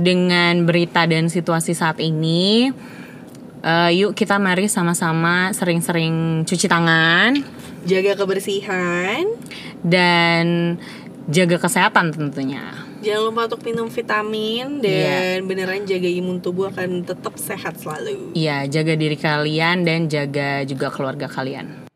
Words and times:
dengan 0.00 0.64
berita 0.64 1.04
dan 1.04 1.28
situasi 1.28 1.76
saat 1.76 2.00
ini, 2.00 2.72
uh, 3.62 3.90
yuk 3.92 4.16
kita 4.16 4.40
mari 4.40 4.66
sama-sama 4.66 5.52
sering-sering 5.52 6.42
cuci 6.48 6.66
tangan, 6.66 7.36
jaga 7.84 8.16
kebersihan, 8.16 9.24
dan 9.84 10.76
jaga 11.28 11.56
kesehatan 11.60 12.12
tentunya. 12.16 12.88
Jangan 13.00 13.32
lupa 13.32 13.48
untuk 13.48 13.64
minum 13.64 13.88
vitamin 13.88 14.84
dan 14.84 15.40
yeah. 15.40 15.40
beneran 15.40 15.88
jaga 15.88 16.04
imun 16.04 16.36
tubuh 16.44 16.68
akan 16.68 17.00
tetap 17.00 17.40
sehat 17.40 17.80
selalu. 17.80 18.36
Iya, 18.36 18.68
jaga 18.68 18.92
diri 18.92 19.16
kalian 19.16 19.88
dan 19.88 20.04
jaga 20.12 20.68
juga 20.68 20.92
keluarga 20.92 21.24
kalian. 21.24 21.88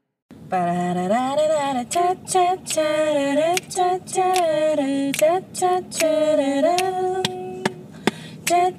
Hello, 8.45 8.77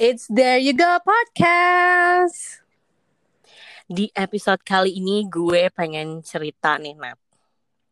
it's 0.00 0.24
There 0.32 0.56
You 0.56 0.72
Go 0.72 0.88
Podcast. 1.04 2.64
Di 3.84 4.08
episode 4.16 4.64
kali 4.64 4.96
ini 4.96 5.28
gue 5.28 5.68
pengen 5.68 6.24
cerita 6.24 6.80
nih, 6.80 6.96
Nat. 6.96 7.20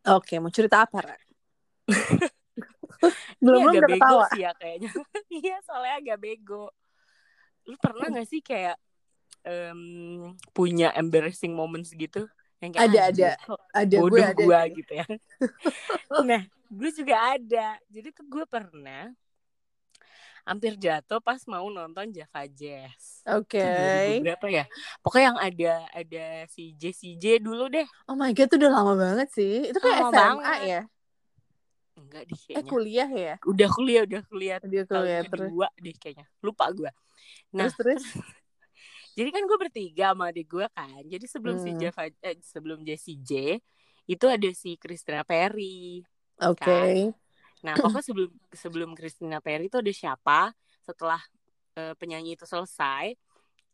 Oke, 0.09 0.41
mau 0.41 0.49
cerita 0.49 0.89
apa, 0.89 1.13
Ra? 1.13 1.17
belum 3.37 3.69
belum 3.69 3.71
agak 3.85 4.01
bego 4.01 4.25
sih 4.33 4.49
ya 4.49 4.57
kayaknya. 4.57 4.89
Iya, 5.45 5.61
soalnya 5.69 6.01
agak 6.01 6.25
bego. 6.25 6.73
Lu 7.69 7.77
pernah 7.77 8.17
gak 8.17 8.33
sih 8.33 8.41
kayak 8.41 8.81
um, 9.45 10.41
punya 10.57 10.89
embarrassing 10.97 11.53
moments 11.53 11.93
gitu? 11.93 12.33
Yang 12.63 12.71
kayak 12.71 12.87
ada 12.87 13.01
ada 13.11 13.29
ada 13.75 13.97
bodoh 13.99 14.15
gue 14.15 14.23
ada, 14.23 14.43
gua 14.47 14.61
gitu 14.71 14.93
ya 14.95 15.07
nah 16.31 16.43
gue 16.71 16.91
juga 16.95 17.15
ada 17.35 17.67
jadi 17.91 18.09
tuh 18.15 18.25
gue 18.31 18.45
pernah 18.47 19.11
hampir 20.43 20.75
jatuh 20.75 21.23
pas 21.23 21.39
mau 21.47 21.71
nonton 21.71 22.11
Java 22.11 22.43
Jazz. 22.51 23.23
Oke. 23.31 23.63
Okay. 23.63 24.19
Berapa 24.19 24.47
ya? 24.51 24.65
Pokoknya 24.99 25.27
yang 25.31 25.39
ada 25.39 25.73
ada 25.95 26.25
si 26.51 26.75
Jessie 26.75 27.15
J 27.15 27.39
dulu 27.39 27.71
deh. 27.71 27.87
Oh 28.11 28.19
my 28.19 28.35
god, 28.35 28.51
itu 28.51 28.59
udah 28.59 28.73
lama 28.75 28.95
banget 28.99 29.29
sih. 29.31 29.71
Itu 29.71 29.79
kayak 29.79 30.11
SMA 30.11 30.19
banget. 30.19 30.61
ya? 30.67 30.83
Enggak 31.95 32.23
deh 32.27 32.39
kayaknya. 32.43 32.59
Eh 32.59 32.65
kuliah 32.67 33.11
ya? 33.11 33.35
Udah 33.47 33.69
kuliah, 33.71 34.03
udah 34.03 34.23
kuliah. 34.27 34.59
Udah 34.59 34.83
kuliah 34.91 35.21
terus. 35.31 35.51
Dua 35.55 35.69
deh 35.79 35.95
kayaknya. 35.95 36.27
Lupa 36.43 36.67
gue. 36.75 36.91
Nah, 37.55 37.71
terus, 37.71 38.03
terus 38.03 38.05
jadi 39.13 39.29
kan 39.29 39.43
gue 39.45 39.59
bertiga 39.61 40.13
sama 40.13 40.33
adik 40.33 40.49
gue 40.49 40.67
kan 40.73 41.03
jadi 41.05 41.25
sebelum 41.29 41.57
hmm. 41.61 41.65
si 41.65 41.71
Java 41.77 42.03
eh, 42.09 42.37
sebelum 42.41 42.79
Jessie 42.85 43.21
J 43.21 43.61
itu 44.09 44.27
ada 44.27 44.51
si 44.57 44.75
Christina 44.81 45.23
Perry 45.23 46.03
oke 46.41 46.59
okay. 46.59 47.13
kan? 47.13 47.17
nah 47.63 47.75
pokoknya 47.79 48.05
sebelum 48.05 48.31
sebelum 48.51 48.91
Christina 48.99 49.39
Perry 49.39 49.71
itu 49.71 49.79
ada 49.79 49.93
siapa 49.93 50.51
setelah 50.83 51.21
uh, 51.79 51.95
penyanyi 51.95 52.35
itu 52.35 52.49
selesai 52.49 53.15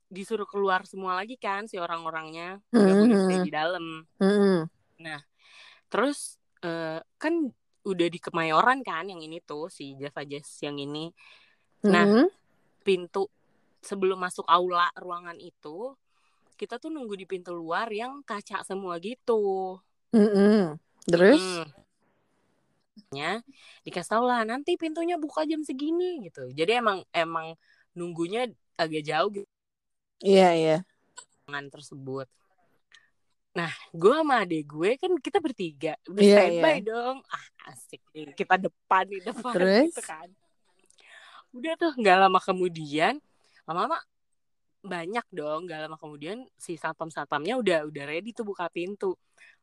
disuruh 0.08 0.48
keluar 0.48 0.88
semua 0.88 1.16
lagi 1.16 1.36
kan 1.36 1.68
si 1.68 1.76
orang-orangnya 1.76 2.60
nggak 2.72 2.84
mm 2.84 3.00
boleh 3.04 3.18
stay 3.24 3.38
di 3.44 3.52
dalam 3.52 3.84
mm 4.20 4.58
nah 4.98 5.20
terus 5.88 6.36
uh, 6.66 6.98
kan 7.16 7.54
udah 7.86 8.08
di 8.10 8.20
Kemayoran 8.20 8.84
kan 8.84 9.08
yang 9.08 9.22
ini 9.22 9.40
tuh 9.40 9.70
si 9.72 9.94
Java 9.96 10.26
Jazz 10.26 10.60
yang 10.60 10.76
ini 10.76 11.08
nah 11.86 12.04
mm 12.04 12.12
-hmm. 12.12 12.26
pintu 12.82 13.30
sebelum 13.88 14.20
masuk 14.20 14.44
aula 14.44 14.92
ruangan 15.00 15.40
itu 15.40 15.96
kita 16.60 16.76
tuh 16.76 16.92
nunggu 16.92 17.16
di 17.16 17.24
pintu 17.24 17.56
luar 17.56 17.88
yang 17.88 18.20
kaca 18.20 18.60
semua 18.66 19.00
gitu. 19.00 19.80
Mm 20.12 20.28
-hmm. 20.28 20.60
Terus? 21.08 21.40
Mm. 21.40 21.66
Ya, 23.14 23.32
dikasih 23.86 24.10
tau 24.10 24.24
lah 24.28 24.44
nanti 24.44 24.76
pintunya 24.76 25.16
buka 25.16 25.48
jam 25.48 25.64
segini 25.64 26.28
gitu. 26.28 26.50
Jadi 26.52 26.82
emang 26.82 27.00
emang 27.14 27.56
nunggunya 27.96 28.50
agak 28.76 29.06
jauh 29.06 29.30
gitu. 29.32 29.48
Iya 30.20 30.36
yeah, 30.36 30.52
iya. 30.52 30.76
Yeah. 31.48 31.70
tersebut. 31.72 32.28
Nah, 33.56 33.72
gue 33.96 34.12
sama 34.12 34.44
adek 34.44 34.62
gue 34.68 34.90
kan 35.00 35.12
kita 35.18 35.38
bertiga, 35.40 35.94
udah 36.10 36.22
yeah, 36.22 36.36
standby 36.36 36.74
yeah. 36.78 36.84
dong. 36.84 37.16
Ah, 37.32 37.46
asik 37.72 38.02
nih, 38.12 38.34
kita 38.36 38.54
depan 38.60 39.04
di 39.08 39.18
depan 39.24 39.54
Terus? 39.56 39.88
gitu 39.94 40.02
kan. 40.04 40.28
Udah 41.54 41.72
tuh 41.80 41.92
nggak 41.96 42.16
lama 42.28 42.40
kemudian 42.44 43.22
lama-lama 43.68 44.00
banyak 44.80 45.26
dong 45.28 45.68
gak 45.68 45.84
lama 45.84 46.00
kemudian 46.00 46.48
si 46.56 46.80
satpam 46.80 47.12
satpamnya 47.12 47.60
udah 47.60 47.84
udah 47.84 48.04
ready 48.08 48.32
tuh 48.32 48.48
buka 48.48 48.72
pintu. 48.72 49.12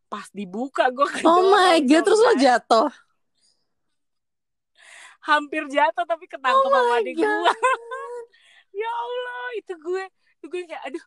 Pas 0.05 0.29
dibuka 0.29 0.93
gue 0.93 1.09
oh 1.25 1.49
my 1.49 1.81
god 1.81 2.05
terus 2.05 2.21
lo 2.21 2.33
jatuh? 2.37 2.87
Hampir 5.25 5.65
jatuh 5.73 6.05
tapi 6.05 6.29
ketangkep 6.29 6.69
oh 6.69 6.69
sama 6.69 7.01
adik 7.01 7.17
gue 7.17 7.25
ya 8.85 8.91
allah 8.93 9.47
itu 9.57 9.73
gue 9.73 10.03
itu 10.37 10.45
gue 10.45 10.61
kayak 10.69 10.83
aduh 10.85 11.05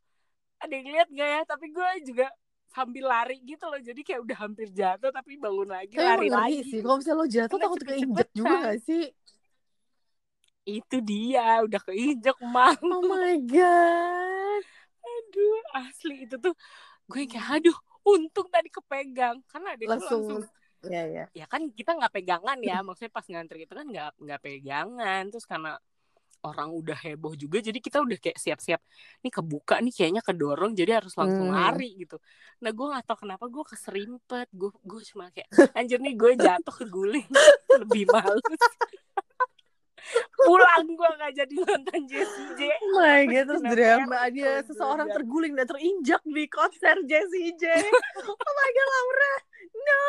ada 0.58 0.72
yang 0.74 0.88
lihat 0.90 1.08
gak 1.14 1.28
ya? 1.30 1.40
Tapi 1.46 1.66
gue 1.70 1.88
juga 2.02 2.26
sambil 2.68 3.04
lari 3.08 3.40
gitu 3.46 3.64
loh 3.64 3.80
jadi 3.80 4.00
kayak 4.04 4.20
udah 4.28 4.36
hampir 4.44 4.68
jatuh 4.68 5.08
tapi 5.08 5.40
bangun 5.40 5.72
lagi 5.72 5.96
lari 5.96 6.28
lagi. 6.28 6.68
sih 6.68 6.84
kalau 6.84 7.00
misalnya 7.00 7.18
lo 7.18 7.26
jatuh 7.26 7.56
takut 7.56 7.80
keinjek 7.80 8.28
juga 8.36 8.54
gak 8.60 8.78
sih 8.84 9.08
itu 10.68 10.96
dia 11.00 11.64
udah 11.64 11.80
keinjek 11.80 12.36
mang. 12.44 12.76
Oh 12.84 13.00
my 13.08 13.40
god. 13.48 14.62
Aduh 15.00 15.60
asli 15.80 16.28
itu 16.28 16.36
tuh 16.36 16.52
gue 17.08 17.24
kayak 17.24 17.64
aduh 17.64 17.78
untung 18.04 18.52
tadi 18.52 18.68
kepegang. 18.68 19.40
Karena 19.48 19.72
ada 19.72 19.84
langsung, 19.96 20.28
langsung 20.28 20.42
ya 20.84 21.02
ya. 21.08 21.24
Ya 21.32 21.46
kan 21.48 21.72
kita 21.72 21.96
nggak 21.96 22.12
pegangan 22.12 22.58
ya 22.60 22.84
maksudnya 22.84 23.12
pas 23.12 23.24
ngantri 23.24 23.64
itu 23.64 23.72
kan 23.72 23.86
nggak 23.88 24.10
nggak 24.20 24.40
pegangan. 24.44 25.22
Terus 25.32 25.48
karena 25.48 25.80
orang 26.46 26.70
udah 26.70 26.94
heboh 26.94 27.34
juga 27.34 27.58
jadi 27.58 27.82
kita 27.82 27.98
udah 27.98 28.14
kayak 28.14 28.38
siap-siap 28.38 28.78
ini 29.26 29.30
kebuka 29.32 29.82
nih 29.82 29.90
kayaknya 29.90 30.22
kedorong 30.22 30.70
jadi 30.70 31.02
harus 31.02 31.18
langsung 31.18 31.50
hmm. 31.50 31.56
lari 31.56 31.98
gitu. 31.98 32.20
Nah 32.62 32.70
gue 32.70 32.86
nggak 32.92 33.04
tahu 33.08 33.26
kenapa 33.26 33.44
gue 33.48 33.64
keserimpet. 33.64 34.48
Gue 34.52 34.70
gue 34.84 35.00
cuma 35.14 35.32
kayak 35.32 35.48
anjir 35.74 35.98
nih 35.98 36.14
gue 36.14 36.32
jatuh 36.36 36.74
keguling 36.84 37.26
lebih 37.82 38.04
malu 38.12 38.44
pulang 40.38 40.86
gue 40.86 41.10
gak 41.18 41.32
jadi 41.34 41.54
nonton 41.54 42.00
Jessie 42.08 42.50
J. 42.56 42.60
Oh 42.70 42.90
my 43.00 43.22
god 43.28 43.44
terus 43.50 43.62
drama 43.62 44.20
dia 44.32 44.52
seseorang 44.64 45.08
terguling 45.12 45.54
dan 45.58 45.66
terinjak 45.68 46.22
di 46.24 46.44
konser 46.48 46.96
Jessie 47.04 47.52
J. 47.58 47.64
Oh 48.28 48.52
my 48.56 48.70
god 48.72 48.88
Laura 48.88 49.34
no. 49.78 50.02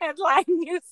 Headline 0.00 0.52
news. 0.60 0.88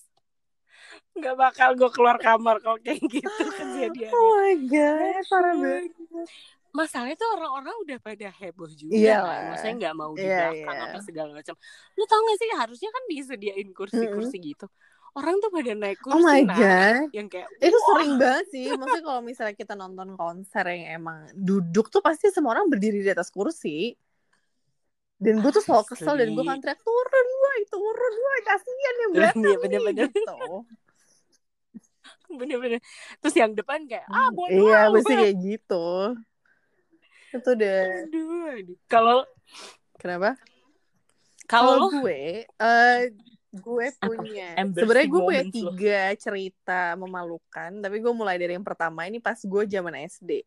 Nggak 1.12 1.36
bakal 1.36 1.70
gue 1.76 1.90
keluar 1.92 2.16
kamar 2.20 2.60
kalau 2.60 2.80
kayak 2.80 3.00
gitu 3.08 3.44
kejadian 3.52 4.12
oh 4.12 4.24
my 4.40 4.54
god 4.68 5.22
parah 5.28 5.54
banget. 5.56 5.92
Masalahnya 6.72 7.16
tuh 7.20 7.28
orang-orang 7.36 7.76
udah 7.84 7.98
pada 8.00 8.28
heboh 8.32 8.72
juga 8.72 8.96
iya 8.96 9.20
kan 9.20 9.40
maksudnya 9.52 9.74
nggak 9.76 9.94
mau 9.96 10.12
di 10.16 10.24
iya, 10.24 10.48
belakang 10.48 10.76
yeah, 10.80 10.88
apa 10.88 10.98
segala 11.04 11.30
macam. 11.36 11.54
Lu 12.00 12.04
tau 12.08 12.20
gak 12.24 12.38
sih 12.40 12.48
harusnya 12.56 12.88
kan 12.88 13.02
disediain 13.12 13.68
kursi-kursi 13.76 14.36
mm 14.36 14.40
-hmm. 14.40 14.50
gitu 14.56 14.66
orang 15.12 15.36
tuh 15.44 15.50
pada 15.52 15.72
naik 15.76 15.98
kursi 16.00 16.16
oh 16.16 16.24
my 16.24 16.40
nah, 16.44 16.56
god. 16.56 17.12
Yang 17.12 17.28
kayak 17.36 17.48
itu 17.60 17.78
Wah. 17.78 17.86
sering 17.88 18.12
banget 18.16 18.46
sih. 18.48 18.66
Maksudnya 18.72 19.04
kalau 19.04 19.20
misalnya 19.20 19.54
kita 19.56 19.74
nonton 19.76 20.08
konser 20.16 20.64
yang 20.72 20.84
emang 21.02 21.18
duduk 21.36 21.92
tuh 21.92 22.00
pasti 22.00 22.32
semua 22.32 22.56
orang 22.56 22.72
berdiri 22.72 23.04
di 23.04 23.10
atas 23.12 23.28
kursi. 23.28 23.92
Dan 25.22 25.38
gue 25.38 25.50
tuh 25.54 25.62
selalu 25.62 25.86
kesel 25.86 26.18
dan 26.18 26.34
gue 26.34 26.42
teriak 26.42 26.80
turun 26.82 27.26
gue 27.30 27.54
turun 27.70 28.12
gue 28.18 28.36
kasihan 28.42 28.96
yang 28.98 29.10
belakang 29.14 29.42
iya, 29.46 29.56
bener 29.62 29.80
-bener. 29.86 30.06
gitu. 30.10 30.38
Bener-bener. 32.42 32.80
Terus 33.20 33.34
yang 33.36 33.52
depan 33.52 33.84
kayak 33.86 34.08
ah 34.08 34.32
bodoh. 34.32 34.72
iya 34.72 34.88
pasti 34.88 35.12
kayak 35.14 35.36
gitu. 35.38 36.16
Itu 37.36 37.50
deh. 37.54 38.08
Kalau 38.88 39.22
kenapa? 40.00 40.34
Kalau 41.46 41.92
gue 41.92 42.48
uh, 42.48 43.00
gue 43.52 43.86
punya 44.00 44.56
sebenarnya 44.72 45.08
gue 45.12 45.20
punya 45.20 45.44
tiga 45.52 46.00
lo. 46.08 46.16
cerita 46.16 46.80
memalukan 46.96 47.70
tapi 47.84 48.00
gue 48.00 48.12
mulai 48.16 48.40
dari 48.40 48.56
yang 48.56 48.64
pertama 48.64 49.04
ini 49.04 49.20
pas 49.20 49.36
gue 49.36 49.62
zaman 49.68 49.92
SD 50.08 50.40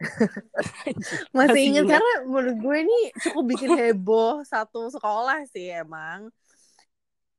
masih 1.36 1.60
inget 1.60 1.84
karena 1.84 2.12
menurut 2.24 2.56
gue 2.56 2.76
ini 2.88 2.98
cukup 3.20 3.44
bikin 3.52 3.70
heboh 3.76 4.40
satu 4.48 4.88
sekolah 4.88 5.44
sih 5.52 5.68
emang. 5.76 6.32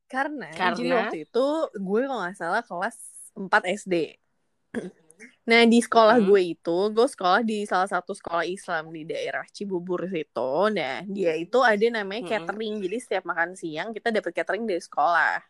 Karena, 0.06 0.52
karena... 0.54 0.78
jadi 0.78 0.90
waktu 0.94 1.18
itu 1.26 1.46
gue 1.74 2.00
kalau 2.06 2.22
nggak 2.22 2.38
salah 2.38 2.62
kelas 2.62 2.98
4 3.34 3.50
SD 3.82 3.96
Nah 5.42 5.66
di 5.66 5.82
sekolah 5.82 6.22
hmm. 6.22 6.28
gue 6.30 6.42
itu, 6.54 6.78
gue 6.94 7.08
sekolah 7.10 7.42
di 7.42 7.66
salah 7.66 7.90
satu 7.90 8.14
sekolah 8.14 8.46
Islam 8.46 8.94
di 8.94 9.10
daerah 9.10 9.42
Cibubur 9.50 10.06
situ. 10.06 10.54
Nah 10.70 11.02
dia 11.10 11.34
itu 11.34 11.60
ada 11.66 11.82
namanya 11.82 12.22
hmm. 12.22 12.32
catering, 12.32 12.74
jadi 12.86 12.98
setiap 13.02 13.24
makan 13.26 13.58
siang 13.58 13.90
kita 13.90 14.14
dapat 14.14 14.32
catering 14.38 14.70
dari 14.70 14.82
sekolah. 14.82 15.42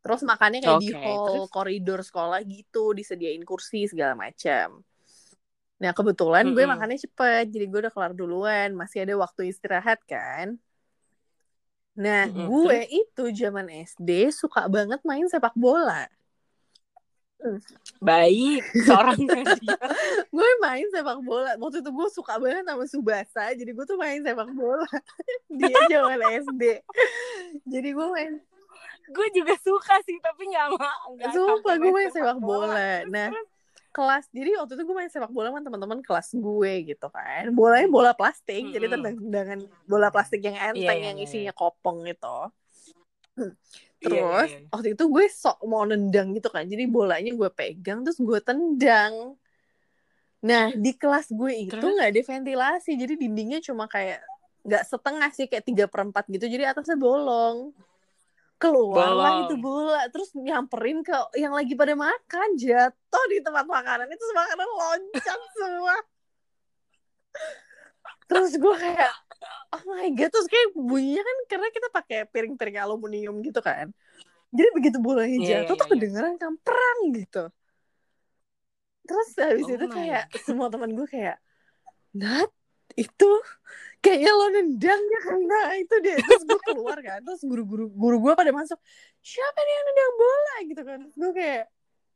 Terus 0.00 0.22
makannya 0.22 0.62
kayak 0.62 0.80
okay, 0.80 0.86
di 0.86 0.92
hall 0.94 1.26
terus? 1.44 1.50
koridor 1.52 2.00
sekolah 2.00 2.40
gitu, 2.46 2.94
disediain 2.96 3.42
kursi 3.42 3.90
segala 3.90 4.16
macam. 4.16 4.80
Nah 5.76 5.92
kebetulan 5.92 6.48
mm 6.48 6.50
-hmm. 6.54 6.56
gue 6.56 6.64
makannya 6.72 6.98
cepet, 7.04 7.44
jadi 7.52 7.64
gue 7.68 7.80
udah 7.84 7.92
kelar 7.92 8.12
duluan, 8.16 8.72
masih 8.72 9.04
ada 9.04 9.12
waktu 9.20 9.52
istirahat 9.52 10.00
kan. 10.08 10.56
Nah, 11.96 12.28
mm 12.28 12.32
-hmm. 12.32 12.48
gue 12.48 12.80
itu 12.92 13.24
zaman 13.32 13.66
SD 13.72 14.28
suka 14.28 14.68
banget 14.68 15.00
main 15.02 15.24
sepak 15.28 15.56
bola. 15.56 16.04
Baik, 18.00 18.62
seorang 18.84 19.18
gue 20.36 20.50
main 20.60 20.86
sepak 20.88 21.18
bola. 21.22 21.54
Waktu 21.60 21.84
itu 21.84 21.90
gue 21.92 22.08
suka 22.10 22.40
banget 22.40 22.64
sama 22.64 22.84
Subasa, 22.88 23.44
jadi 23.52 23.70
gue 23.76 23.84
tuh 23.86 23.98
main 24.00 24.20
sepak 24.24 24.50
bola. 24.56 24.88
Dia 25.58 25.80
zaman 25.88 26.20
SD. 26.42 26.62
Jadi 27.68 27.88
gue 27.92 28.08
main 28.12 28.40
gue 29.06 29.26
juga 29.30 29.54
suka 29.62 30.02
sih 30.02 30.18
tapi 30.18 30.50
nggak 30.50 30.68
mau 30.82 31.14
sumpah 31.30 31.78
gue 31.78 31.92
main 31.94 32.10
sepak 32.10 32.42
bola, 32.42 32.66
bola. 32.66 32.90
nah 33.06 33.30
kelas 33.94 34.28
jadi 34.34 34.60
waktu 34.60 34.76
itu 34.76 34.82
gue 34.82 34.96
main 34.98 35.08
sepak 35.08 35.32
bola 35.32 35.48
sama 35.48 35.62
teman-teman 35.62 36.02
kelas 36.02 36.34
gue 36.34 36.72
gitu 36.90 37.06
kan 37.08 37.48
bolanya 37.54 37.88
bola 37.88 38.12
plastik 38.12 38.66
hmm. 38.66 38.74
jadi 38.74 38.86
tendang-tendangan 38.92 39.60
bola 39.86 40.10
plastik 40.10 40.42
yang 40.42 40.58
enteng 40.58 40.84
yeah, 40.84 40.92
yeah, 40.92 41.06
yang 41.14 41.18
iya, 41.22 41.24
isinya 41.24 41.54
yeah. 41.54 41.56
kopong 41.56 42.02
gitu 42.04 42.38
terus 44.06 44.22
yeah, 44.22 44.46
yeah, 44.46 44.62
yeah. 44.62 44.70
waktu 44.70 44.88
itu 44.94 45.04
gue 45.10 45.24
sok 45.26 45.58
mau 45.66 45.82
nendang 45.82 46.30
gitu 46.38 46.46
kan. 46.46 46.62
Jadi 46.62 46.86
bolanya 46.86 47.34
gue 47.34 47.50
pegang 47.50 48.06
terus 48.06 48.22
gue 48.22 48.38
tendang. 48.38 49.34
Nah 50.46 50.70
di 50.70 50.94
kelas 50.94 51.34
gue 51.34 51.52
itu 51.66 51.82
nggak 51.82 52.08
ada 52.14 52.22
ventilasi. 52.22 52.94
Jadi 52.94 53.18
dindingnya 53.18 53.58
cuma 53.66 53.90
kayak 53.90 54.22
nggak 54.62 54.82
setengah 54.86 55.30
sih 55.34 55.50
kayak 55.50 55.64
tiga 55.66 55.84
perempat 55.90 56.30
gitu. 56.30 56.46
Jadi 56.46 56.62
atasnya 56.62 56.94
bolong. 56.94 57.74
Keluar 58.56 59.12
lah 59.12 59.32
itu 59.44 59.60
bola 59.60 60.08
terus 60.08 60.32
nyamperin 60.32 61.04
ke 61.04 61.12
yang 61.36 61.52
lagi 61.52 61.74
pada 61.74 61.92
makan. 61.92 62.54
Jatuh 62.54 63.24
di 63.28 63.42
tempat 63.42 63.66
makanan. 63.66 64.06
Itu 64.06 64.24
makanan 64.32 64.68
loncat 64.70 65.40
semua 65.58 65.96
terus 68.26 68.52
gue 68.58 68.74
kayak 68.74 69.12
oh 69.74 69.82
my 69.86 70.08
god 70.14 70.30
terus 70.30 70.48
kayak 70.50 70.74
bunyinya 70.74 71.22
kan 71.22 71.36
karena 71.46 71.68
kita 71.70 71.88
pakai 71.90 72.18
piring-piring 72.30 72.76
aluminium 72.82 73.38
gitu 73.42 73.62
kan. 73.62 73.90
Jadi 74.54 74.68
begitu 74.72 74.98
bolanya 75.02 75.38
yeah, 75.42 75.62
jatuh 75.62 75.62
yeah, 75.62 75.68
tuh 75.68 75.76
yeah. 75.76 75.90
kedengeran 75.94 76.34
kan 76.38 76.52
perang 76.62 76.98
gitu. 77.14 77.44
Terus 79.06 79.28
habis 79.38 79.66
oh 79.66 79.74
itu 79.78 79.86
kayak 79.90 80.24
god. 80.30 80.42
semua 80.42 80.66
teman 80.70 80.90
gue 80.94 81.06
kayak 81.06 81.38
Nat 82.16 82.50
itu 82.96 83.30
kayaknya 84.00 84.32
lo 84.32 84.46
nendang 84.48 85.02
ya 85.02 85.20
karena 85.26 85.58
itu 85.76 85.94
deh 86.00 86.16
terus 86.16 86.42
gue 86.46 86.60
keluar 86.64 86.96
kan 87.02 87.20
terus 87.20 87.42
guru-guru 87.44 87.90
guru 87.92 88.16
gue 88.22 88.32
pada 88.38 88.54
masuk 88.54 88.78
siapa 89.20 89.58
nih 89.60 89.74
yang 89.74 89.86
nendang 89.86 90.14
bola? 90.18 90.54
Gitu 90.66 90.82
kan. 90.82 91.00
Gue 91.14 91.30
kayak 91.34 91.64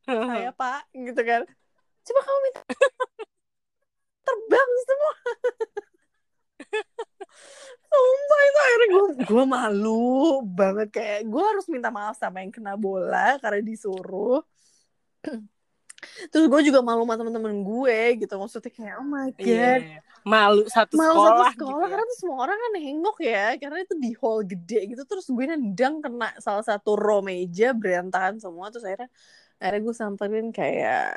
saya 0.30 0.50
pak 0.54 0.82
gitu 0.94 1.22
kan. 1.22 1.42
Coba 2.00 2.20
kamu 2.24 2.38
minta 2.42 2.62
terbang 4.30 4.70
semua 4.86 5.14
Sumpah 7.90 8.40
itu 8.46 8.58
akhirnya 8.62 8.88
gue 9.30 9.44
malu 9.46 10.42
banget 10.42 10.88
kayak 10.90 11.20
gue 11.30 11.44
harus 11.54 11.66
minta 11.70 11.94
maaf 11.94 12.18
sama 12.18 12.42
yang 12.42 12.50
kena 12.50 12.74
bola 12.74 13.38
karena 13.38 13.62
disuruh 13.62 14.42
terus 16.32 16.46
gue 16.48 16.60
juga 16.66 16.80
malu 16.82 17.06
sama 17.06 17.14
temen-temen 17.20 17.62
gue 17.62 18.26
gitu 18.26 18.34
maksudnya 18.40 18.72
kayak 18.72 18.94
oh 18.98 19.06
my 19.06 19.30
iya, 19.38 19.38
god 19.38 19.80
yeah. 19.84 20.02
malu 20.26 20.62
satu 20.66 20.94
malu 20.98 21.14
sekolah 21.14 21.30
satu 21.30 21.54
sekolah 21.54 21.54
gitu 21.54 21.70
ya. 21.70 21.86
karena 21.92 22.04
tuh 22.04 22.16
semua 22.18 22.36
orang 22.42 22.56
kan 22.58 22.70
nengok 22.74 23.18
ya 23.22 23.46
karena 23.60 23.78
itu 23.84 23.94
di 24.00 24.10
hall 24.18 24.40
gede 24.42 24.80
gitu 24.96 25.02
terus 25.06 25.26
gue 25.30 25.44
nendang 25.46 25.94
kena 26.02 26.28
salah 26.42 26.64
satu 26.64 26.96
row 26.96 27.20
meja 27.22 27.70
berantakan 27.76 28.40
semua 28.42 28.72
terus 28.72 28.82
akhirnya 28.82 29.12
akhirnya 29.60 29.80
gue 29.84 29.94
samperin 29.94 30.48
kayak 30.50 31.12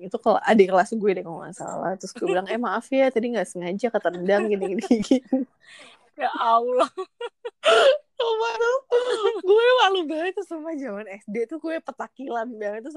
itu 0.00 0.16
kalau 0.16 0.40
adik 0.40 0.72
kelas 0.72 0.96
gue 0.96 1.10
deh 1.12 1.20
kalau 1.20 1.44
nggak 1.44 1.56
salah 1.56 1.92
terus 2.00 2.16
gue 2.16 2.24
bilang 2.24 2.48
eh 2.48 2.56
maaf 2.56 2.88
ya 2.88 3.12
tadi 3.12 3.36
nggak 3.36 3.44
sengaja 3.44 3.92
ketendang 3.92 4.48
gini 4.48 4.80
gini 4.80 4.96
gini 5.04 5.44
ya 6.18 6.30
Allah 6.36 6.90
tuh 8.22 8.34
gue 9.42 9.66
malu 9.82 10.00
banget 10.06 10.38
tuh 10.38 10.46
sama 10.46 10.76
zaman 10.78 11.08
SD 11.10 11.50
tuh 11.50 11.58
gue 11.58 11.82
petakilan 11.82 12.46
banget 12.54 12.86
tuh 12.86 12.94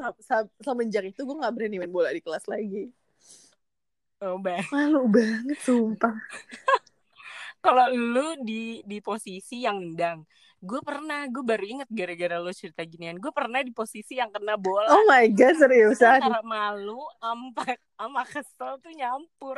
semenjak 0.62 1.04
itu 1.10 1.22
gue 1.26 1.36
gak 1.42 1.54
berani 1.56 1.82
main 1.82 1.90
bola 1.90 2.14
di 2.14 2.22
kelas 2.22 2.46
lagi. 2.46 2.94
Oh, 4.24 4.40
bang. 4.40 4.64
Malu 4.72 5.12
banget 5.12 5.60
sumpah. 5.60 6.16
Kalau 7.60 7.90
lu 7.92 8.38
di 8.46 8.80
di 8.86 9.02
posisi 9.02 9.66
yang 9.66 9.82
nendang, 9.82 10.24
gue 10.62 10.80
pernah, 10.86 11.26
gue 11.28 11.42
baru 11.42 11.66
inget 11.66 11.90
gara-gara 11.90 12.38
lu 12.38 12.54
cerita 12.54 12.86
ginian, 12.86 13.18
gue 13.18 13.34
pernah 13.34 13.60
di 13.66 13.74
posisi 13.74 14.22
yang 14.22 14.30
kena 14.30 14.56
bola. 14.56 14.88
Oh 14.94 15.04
my 15.10 15.26
god, 15.34 15.58
seriusan? 15.58 16.22
Karena 16.22 16.46
malu, 16.46 17.02
empat, 17.20 17.76
sama 17.98 18.24
kesel 18.24 18.78
tuh 18.80 18.94
nyampur. 18.94 19.58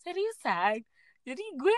Seriusan. 0.00 0.80
Jadi 1.22 1.44
gue, 1.54 1.76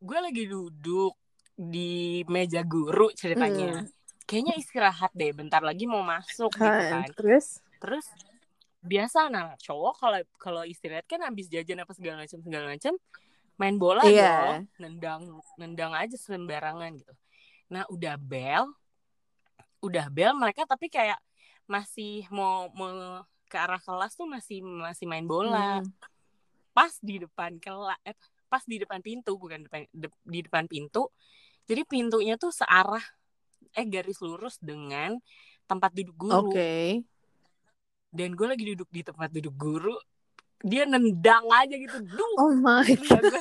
gue 0.00 0.18
lagi 0.20 0.44
duduk, 0.48 1.14
di 1.56 2.20
meja 2.28 2.60
guru 2.60 3.08
ceritanya. 3.16 3.80
Hmm. 3.80 3.88
Kayaknya 4.28 4.54
istirahat 4.60 5.12
deh, 5.16 5.32
bentar 5.32 5.64
lagi 5.64 5.88
mau 5.88 6.04
masuk 6.04 6.52
gitu 6.52 6.60
kan. 6.92 7.08
Terus 7.16 7.64
terus 7.80 8.06
biasa 8.84 9.32
anak 9.32 9.58
cowok 9.64 9.94
kalau 9.98 10.20
kalau 10.38 10.62
istirahat 10.62 11.08
kan 11.08 11.24
habis 11.24 11.50
jajan 11.50 11.82
apa 11.82 11.90
segala 11.96 12.22
macam 12.22 12.38
segala 12.44 12.64
macam 12.70 12.94
main 13.56 13.76
bola 13.80 14.04
yeah. 14.04 14.60
dong, 14.60 14.62
nendang 14.76 15.22
nendang 15.56 15.92
aja 15.96 16.14
sembarangan 16.20 16.92
gitu. 17.00 17.14
Nah, 17.72 17.88
udah 17.88 18.14
bel 18.20 18.68
udah 19.80 20.06
bel 20.12 20.34
mereka 20.34 20.66
tapi 20.66 20.90
kayak 20.90 21.20
masih 21.64 22.26
mau 22.28 22.68
mau 22.74 23.22
ke 23.46 23.56
arah 23.56 23.78
kelas 23.78 24.18
tuh 24.18 24.28
masih 24.28 24.60
masih 24.60 25.08
main 25.08 25.24
bola. 25.24 25.80
Hmm. 25.80 25.88
Pas 26.76 26.92
di 27.00 27.22
depan 27.22 27.56
kelas 27.62 27.96
eh, 28.04 28.18
pas 28.46 28.62
di 28.62 28.78
depan 28.78 29.02
pintu 29.02 29.34
bukan 29.36 29.66
depan 29.66 29.84
de, 29.90 30.08
di 30.22 30.40
depan 30.46 30.70
pintu 30.70 31.10
jadi 31.66 31.82
pintunya 31.82 32.38
tuh 32.38 32.54
searah 32.54 33.02
eh 33.74 33.84
garis 33.84 34.22
lurus 34.22 34.56
dengan 34.62 35.18
tempat 35.66 35.90
duduk 35.92 36.16
guru. 36.16 36.46
Oke. 36.46 36.54
Okay. 36.54 36.86
Dan 38.14 38.38
gue 38.38 38.46
lagi 38.48 38.64
duduk 38.72 38.88
di 38.88 39.02
tempat 39.02 39.28
duduk 39.34 39.52
guru, 39.58 39.92
dia 40.62 40.86
nendang 40.86 41.44
aja 41.50 41.74
gitu. 41.74 41.98
Duh. 42.06 42.34
Oh 42.38 42.54
my 42.54 42.86
god. 42.86 43.34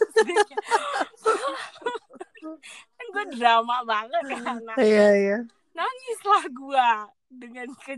kan 2.98 3.06
gue 3.14 3.26
drama 3.38 3.86
banget 3.86 4.24
kan. 4.42 4.58
Iya, 4.82 5.08
iya. 5.16 5.38
Nangislah 5.78 6.44
gue 6.50 6.90
dengan 7.30 7.68
ke 7.78 7.94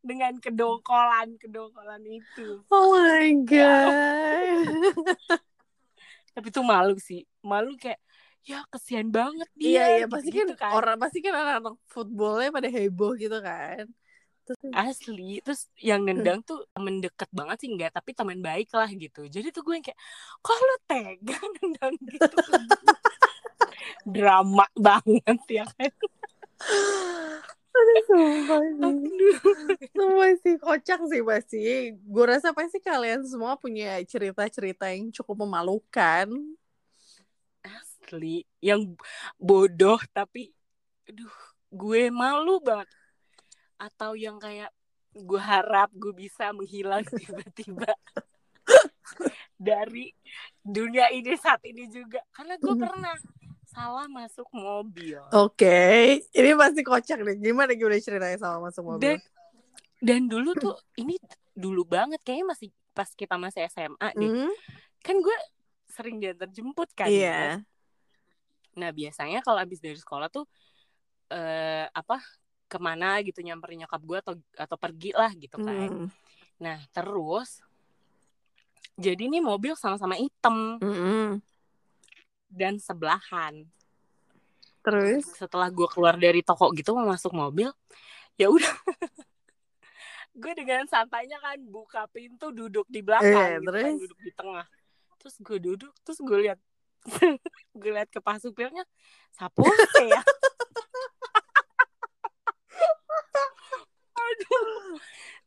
dengan 0.00 0.32
kedongkolan 0.38 1.34
kedongkolan 1.36 2.02
itu. 2.06 2.62
Oh 2.70 2.94
my 2.94 3.28
god. 3.42 4.64
Tapi 6.38 6.54
tuh 6.54 6.62
malu 6.62 6.94
sih. 7.02 7.26
Malu 7.42 7.74
kayak 7.74 7.98
ya 8.46 8.62
kesian 8.70 9.10
banget 9.10 9.50
dia 9.58 9.66
iya 9.66 9.84
iya. 9.98 10.06
Pasti 10.06 10.30
gitu, 10.30 10.54
kan, 10.54 10.70
kan. 10.70 10.72
orang 10.78 10.96
pasti 11.02 11.18
kan 11.18 11.34
anak-anak 11.34 11.74
footballnya 11.90 12.54
pada 12.54 12.68
heboh 12.70 13.18
gitu 13.18 13.38
kan. 13.42 13.90
Terus, 14.46 14.62
asli. 14.70 15.42
Terus 15.42 15.66
yang 15.82 16.06
nendang 16.06 16.40
tuh 16.46 16.62
temen 16.70 17.02
deket 17.02 17.26
banget 17.34 17.56
sih 17.58 17.68
enggak 17.74 17.90
tapi 17.90 18.14
teman 18.14 18.38
baik 18.38 18.70
lah 18.70 18.86
gitu. 18.86 19.26
Jadi 19.26 19.50
tuh 19.50 19.66
gue 19.66 19.74
yang 19.74 19.84
kayak 19.84 19.98
kok 20.38 20.54
lo 20.54 20.76
tega 20.86 21.36
nendang 21.58 21.94
gitu? 22.06 22.36
Drama 24.14 24.64
banget 24.78 25.42
ya 25.50 25.66
kan 25.66 25.92
Aduh, 27.78 28.02
sumpah 28.10 28.60
sih. 28.66 28.94
Semua 29.94 30.26
sih 30.42 30.54
kocak 30.58 31.00
sih 31.06 31.22
pasti. 31.22 31.62
Gue 31.94 32.24
rasa 32.26 32.50
pasti 32.50 32.82
kalian 32.82 33.22
semua 33.24 33.54
punya 33.54 33.98
cerita-cerita 34.02 34.90
yang 34.90 35.14
cukup 35.14 35.46
memalukan 35.46 36.28
asli 37.62 38.46
yang 38.64 38.96
bodoh 39.36 40.00
tapi 40.16 40.50
aduh 41.08 41.36
gue 41.68 42.08
malu 42.08 42.60
banget 42.64 42.88
atau 43.76 44.16
yang 44.16 44.40
kayak 44.40 44.72
gue 45.12 45.40
harap 45.40 45.92
gue 45.92 46.12
bisa 46.16 46.50
menghilang 46.56 47.04
tiba-tiba 47.20 47.92
dari 49.58 50.12
dunia 50.62 51.10
ini 51.12 51.34
saat 51.36 51.64
ini 51.64 51.88
juga 51.88 52.20
karena 52.32 52.54
gue 52.60 52.74
hmm. 52.74 52.82
pernah 52.82 53.14
salah 53.78 54.06
masuk 54.10 54.48
mobil. 54.50 55.22
Oke, 55.30 55.62
okay. 55.62 56.02
ini 56.34 56.50
pasti 56.58 56.82
kocak 56.82 57.22
deh. 57.22 57.36
Gimana 57.38 57.78
gimana 57.78 58.02
ceritanya 58.02 58.34
salah 58.34 58.58
masuk 58.58 58.82
mobil? 58.82 59.02
Dan, 59.02 59.18
dan 60.02 60.20
dulu 60.26 60.50
tuh 60.58 60.74
ini 60.98 61.14
dulu 61.54 61.86
banget 61.86 62.18
kayaknya 62.26 62.58
masih 62.58 62.68
pas 62.90 63.06
kita 63.14 63.38
masih 63.38 63.70
SMA 63.70 64.08
nih. 64.18 64.30
Mm. 64.34 64.52
Kan 64.98 65.16
gue 65.22 65.36
sering 65.86 66.18
diantar 66.18 66.50
jemput 66.50 66.90
kan. 66.90 67.06
Iya. 67.06 67.22
Yeah. 67.22 67.54
Nah 68.74 68.90
biasanya 68.90 69.46
kalau 69.46 69.62
abis 69.62 69.78
dari 69.78 69.98
sekolah 69.98 70.26
tuh 70.26 70.42
eh, 71.30 71.86
apa 71.86 72.18
ke 72.68 72.78
mana 72.82 73.22
gitu 73.22 73.40
nyamperin 73.46 73.86
nyokap 73.86 74.02
gue 74.02 74.18
atau 74.18 74.34
atau 74.58 74.76
pergi 74.76 75.14
lah 75.14 75.30
gitu 75.38 75.54
kan. 75.54 75.90
Mm. 76.02 76.08
Nah 76.58 76.82
terus 76.90 77.62
jadi 78.98 79.30
nih 79.30 79.38
mobil 79.38 79.78
sama-sama 79.78 80.18
hitam 80.18 80.82
mm 80.82 80.90
-hmm. 80.90 81.26
Dan 82.48 82.76
sebelahan. 82.76 83.64
Terus? 84.80 85.24
Setelah 85.36 85.68
gue 85.68 85.84
keluar 85.86 86.16
dari 86.16 86.40
toko 86.40 86.72
gitu 86.72 86.96
mau 86.96 87.04
masuk 87.04 87.32
mobil, 87.32 87.68
ya 88.34 88.48
udah. 88.48 88.72
Gue 90.38 90.54
dengan 90.54 90.86
santainya 90.86 91.34
kan 91.42 91.58
buka 91.66 92.06
pintu 92.14 92.54
duduk 92.54 92.86
di 92.86 93.02
belakang 93.02 93.26
Eh, 93.26 93.58
gitu 93.58 93.74
kan, 93.74 93.74
terus? 93.74 93.98
duduk 94.06 94.20
di 94.22 94.30
tengah. 94.30 94.66
Terus 95.18 95.34
gue 95.42 95.58
duduk 95.58 95.90
terus 96.06 96.18
gue 96.22 96.38
lihat. 96.46 96.58
Gue 97.74 97.90
lihat 97.90 98.06
ke 98.06 98.22
pas 98.22 98.38
supirnya 98.38 98.86
sapu 99.34 99.66
ya? 99.98 100.22
Aduh. 104.14 104.98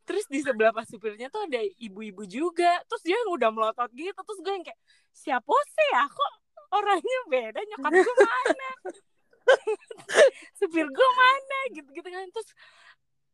Terus 0.03 0.25
di 0.27 0.43
sebelah 0.43 0.75
pas 0.75 0.83
supirnya 0.83 1.31
tuh 1.31 1.47
ada 1.47 1.63
ibu-ibu 1.79 2.27
juga. 2.27 2.83
Terus 2.91 3.01
dia 3.05 3.15
yang 3.15 3.31
udah 3.31 3.49
melotot 3.53 3.87
gitu. 3.95 4.11
Terus 4.15 4.39
gue 4.43 4.53
yang 4.53 4.65
kayak 4.65 4.79
siapa 5.15 5.55
sih 5.71 5.87
ya? 5.93 6.03
Kok 6.03 6.31
orangnya 6.71 7.19
beda 7.27 7.59
nyokap 7.59 7.91
gue 7.91 8.25
mana? 8.25 8.69
Supir 10.57 10.87
gue 10.87 11.09
mana? 11.19 11.57
Gitu 11.75 11.89
gitu 11.91 12.09
kan. 12.09 12.27
Terus 12.31 12.49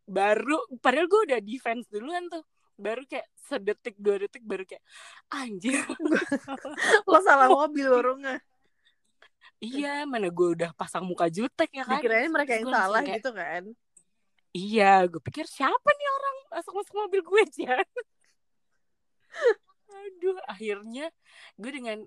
baru 0.07 0.57
padahal 0.81 1.07
gue 1.07 1.21
udah 1.31 1.39
defense 1.41 1.85
duluan 1.89 2.27
tuh. 2.27 2.43
Baru 2.77 3.01
kayak 3.09 3.25
sedetik 3.49 3.97
dua 3.97 4.21
detik 4.21 4.45
baru 4.45 4.65
kayak 4.65 4.83
anjir. 5.33 5.75
Lo 7.09 7.19
salah 7.25 7.49
mobil 7.49 7.87
baru 7.87 8.19
nggak? 8.19 8.41
iya 9.57 10.05
mana 10.05 10.29
gue 10.29 10.53
udah 10.53 10.69
pasang 10.77 11.01
muka 11.01 11.25
jutek 11.33 11.73
ya 11.73 11.81
kan? 11.81 11.97
Dikirain 11.97 12.29
mereka 12.29 12.61
yang 12.61 12.69
langsung 12.69 12.77
salah 12.77 13.01
kayak, 13.01 13.15
gitu 13.17 13.31
kan? 13.33 13.63
iya 14.57 15.05
gue 15.05 15.21
pikir 15.21 15.45
siapa 15.45 15.89
nih 15.93 16.09
orang 16.09 16.35
masuk 16.57 16.73
masuk 16.81 16.93
mobil 16.97 17.21
gue 17.21 17.41
aja 17.45 17.73
aduh 19.97 20.37
akhirnya 20.49 21.13
gue 21.61 21.71
dengan 21.71 21.97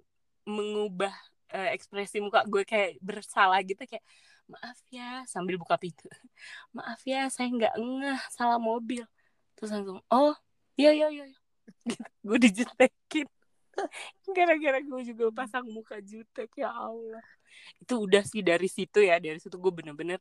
mengubah 0.47 1.13
eh, 1.53 1.75
ekspresi 1.77 2.23
muka 2.23 2.47
gue 2.47 2.63
kayak 2.63 3.01
bersalah 3.03 3.61
gitu 3.67 3.83
kayak 3.85 4.05
maaf 4.51 4.79
ya 4.91 5.23
sambil 5.31 5.55
buka 5.57 5.79
pintu. 5.79 6.11
Maaf 6.77 7.01
ya 7.07 7.31
saya 7.31 7.47
nggak 7.51 7.75
ngeh 7.79 8.21
salah 8.35 8.59
mobil. 8.59 9.07
Terus 9.55 9.71
langsung 9.71 10.03
oh 10.11 10.35
iya 10.75 10.91
iya 10.91 11.07
iya 11.13 11.25
gitu. 11.31 11.41
gue 12.27 12.39
dijutekin 12.51 13.29
gara-gara 14.37 14.79
gue 14.83 15.01
juga 15.07 15.25
pasang 15.31 15.67
muka 15.71 16.03
jutek 16.03 16.51
ya 16.59 16.71
Allah. 16.75 17.23
Itu 17.79 18.07
udah 18.07 18.23
sih 18.27 18.43
dari 18.43 18.67
situ 18.67 19.03
ya 19.03 19.23
dari 19.23 19.39
situ 19.39 19.55
gue 19.57 19.73
bener-bener 19.73 20.19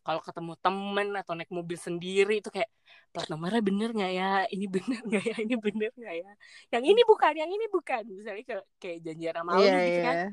kalau 0.00 0.20
ketemu 0.24 0.52
temen 0.64 1.08
atau 1.12 1.32
naik 1.36 1.52
mobil 1.52 1.76
sendiri 1.76 2.40
itu 2.40 2.48
kayak 2.48 2.72
plat 3.12 3.28
nomornya 3.28 3.60
bener 3.60 3.90
nggak 3.92 4.12
ya? 4.16 4.32
Ini 4.48 4.66
bener 4.70 5.00
nggak 5.04 5.24
ya? 5.28 5.36
Ini 5.44 5.56
bener 5.60 5.90
nggak 5.92 6.14
ya? 6.24 6.32
Yang 6.72 6.84
ini 6.96 7.02
bukan 7.04 7.32
yang 7.36 7.50
ini 7.52 7.66
bukan. 7.68 8.02
Misalnya 8.08 8.44
kayak, 8.48 8.64
kayak 8.80 8.98
janjian 9.04 9.34
sama 9.36 9.50
Iya, 9.60 9.76
gitu 9.76 10.00
kan. 10.00 10.16
Iya. 10.16 10.28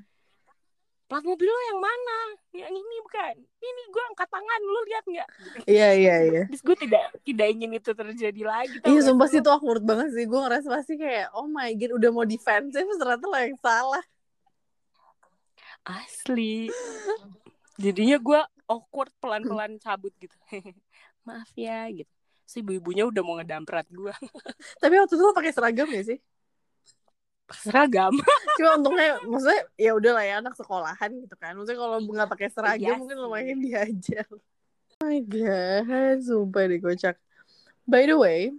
plat 1.07 1.23
mobil 1.23 1.47
lo 1.47 1.61
yang 1.71 1.79
mana? 1.79 2.19
Yang 2.51 2.73
ini 2.83 2.95
bukan. 2.99 3.33
Ini 3.39 3.81
gue 3.95 4.03
angkat 4.11 4.27
tangan 4.27 4.59
lu 4.59 4.81
lihat 4.91 5.05
nggak? 5.07 5.29
Iya, 5.63 5.89
iya, 5.95 6.15
iya. 6.27 6.43
terus 6.51 6.63
gue 6.63 6.77
tidak 6.83 7.03
tidak 7.23 7.47
ingin 7.47 7.71
itu 7.79 7.91
terjadi 7.95 8.41
lagi 8.43 8.75
Iya 8.83 9.01
sumpah 9.07 9.27
sih 9.31 9.39
lo? 9.39 9.43
itu 9.43 9.49
awkward 9.51 9.83
banget 9.87 10.11
sih. 10.15 10.27
Gue 10.27 10.39
ngerasa 10.43 10.67
pasti 10.67 10.99
kayak 10.99 11.31
Oh 11.31 11.47
my 11.47 11.71
god 11.79 11.91
udah 11.95 12.09
mau 12.11 12.27
defensif 12.27 12.83
Ternyata 12.83 13.23
lo 13.23 13.39
yang 13.39 13.55
salah. 13.59 14.03
Asli. 15.87 16.67
Jadinya 17.79 18.19
gue 18.19 18.41
awkward 18.67 19.11
pelan-pelan 19.23 19.79
cabut 19.79 20.13
gitu. 20.19 20.35
Maaf 21.27 21.49
ya 21.55 21.87
gitu. 21.91 22.11
Si 22.47 22.63
ibu-ibunya 22.63 23.03
udah 23.03 23.21
mau 23.27 23.35
ngedamprat 23.35 23.91
gue 23.91 24.13
Tapi 24.81 24.95
waktu 24.95 25.19
itu 25.19 25.23
lo 25.23 25.35
pakai 25.35 25.51
seragam 25.51 25.91
ya 25.91 25.99
sih? 26.07 26.19
Seragam. 27.51 28.15
Cuma 28.59 28.79
untungnya 28.79 29.19
Maksudnya 29.27 29.61
ya 29.75 29.91
udah 29.91 30.11
lah 30.15 30.23
ya 30.23 30.35
Anak 30.39 30.55
sekolahan 30.55 31.11
gitu 31.19 31.35
kan. 31.35 31.59
Maksudnya 31.59 31.79
kalau 31.83 31.99
nggak 31.99 32.29
pakai 32.31 32.47
seragam 32.47 32.79
Iya 32.79 32.95
Mungkin 33.03 33.17
lumayan 33.19 33.59
diajar 33.59 34.23
Oh 34.31 35.03
my 35.03 35.19
god 35.27 36.23
Sumpah 36.23 36.63
deh 36.71 36.79
kocak 36.79 37.19
By 37.83 38.07
the 38.07 38.15
way 38.15 38.55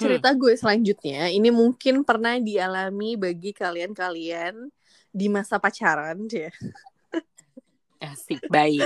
Cerita 0.00 0.32
gue 0.32 0.56
selanjutnya 0.56 1.28
Ini 1.28 1.52
mungkin 1.52 2.00
pernah 2.00 2.40
dialami 2.40 3.20
Bagi 3.20 3.52
kalian-kalian 3.52 4.72
Di 5.12 5.26
masa 5.28 5.60
pacaran 5.60 6.24
ya. 6.32 6.48
Asik 8.02 8.42
baik. 8.48 8.82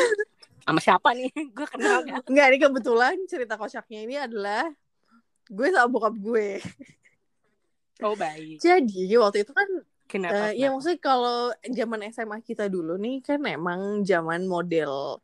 Sama 0.62 0.78
siapa 0.78 1.10
nih? 1.12 1.30
Gue 1.56 1.66
kenal 1.66 2.06
gak 2.06 2.22
Enggak, 2.30 2.46
ini 2.54 2.58
kebetulan 2.62 3.14
cerita 3.26 3.54
kocaknya 3.58 4.00
ini 4.06 4.16
adalah 4.18 4.70
gue 5.50 5.68
sama 5.74 5.88
bokap 5.90 6.14
gue. 6.16 6.62
oh 8.06 8.14
baik. 8.14 8.62
Jadi 8.62 9.10
waktu 9.18 9.42
itu 9.44 9.52
kan, 9.52 9.68
kenapa, 10.06 10.54
eh, 10.54 10.64
ya 10.64 10.72
maksudnya 10.72 11.02
kalau 11.02 11.50
zaman 11.66 12.08
SMA 12.08 12.38
kita 12.40 12.70
dulu 12.70 12.96
nih 12.96 13.20
kan 13.20 13.42
emang 13.44 14.06
zaman 14.06 14.46
model 14.46 15.18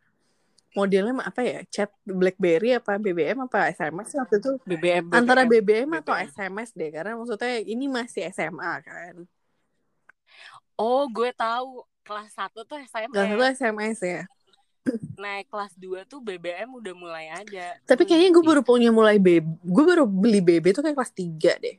modelnya 0.77 1.17
apa 1.23 1.41
ya? 1.41 1.59
Chat 1.71 1.91
BlackBerry 2.05 2.77
apa 2.77 3.01
BBM 3.01 3.49
apa 3.49 3.73
SMS 3.73 4.13
waktu 4.19 4.37
itu? 4.43 4.53
BBM, 4.69 5.09
BBM 5.09 5.17
antara 5.17 5.43
BBM, 5.49 5.89
atau 6.03 6.13
BBM. 6.13 6.29
SMS 6.29 6.69
deh 6.77 6.91
karena 6.93 7.13
maksudnya 7.17 7.55
ini 7.65 7.87
masih 7.89 8.29
SMA 8.35 8.73
kan. 8.85 9.15
Oh 10.79 11.09
gue 11.09 11.31
tahu 11.33 11.83
kelas 12.09 12.33
1 12.33 12.57
tuh 12.57 12.79
SMS 12.81 13.13
kelas 13.13 13.29
satu 13.29 13.45
SMS 13.45 13.99
ya 14.01 14.23
naik 15.21 15.53
kelas 15.53 15.77
2 15.77 16.09
tuh 16.09 16.25
BBM 16.25 16.73
udah 16.73 16.95
mulai 16.97 17.29
ada 17.29 17.77
tapi 17.85 18.09
Tuh 18.09 18.17
kayaknya 18.17 18.33
gue 18.33 18.45
baru 18.45 18.63
punya 18.65 18.89
mulai 18.89 19.21
BB 19.21 19.45
gue 19.61 19.85
baru 19.85 20.09
beli 20.09 20.41
BB 20.41 20.73
tuh 20.73 20.81
kayak 20.81 20.97
kelas 20.97 21.13
3 21.13 21.65
deh 21.65 21.77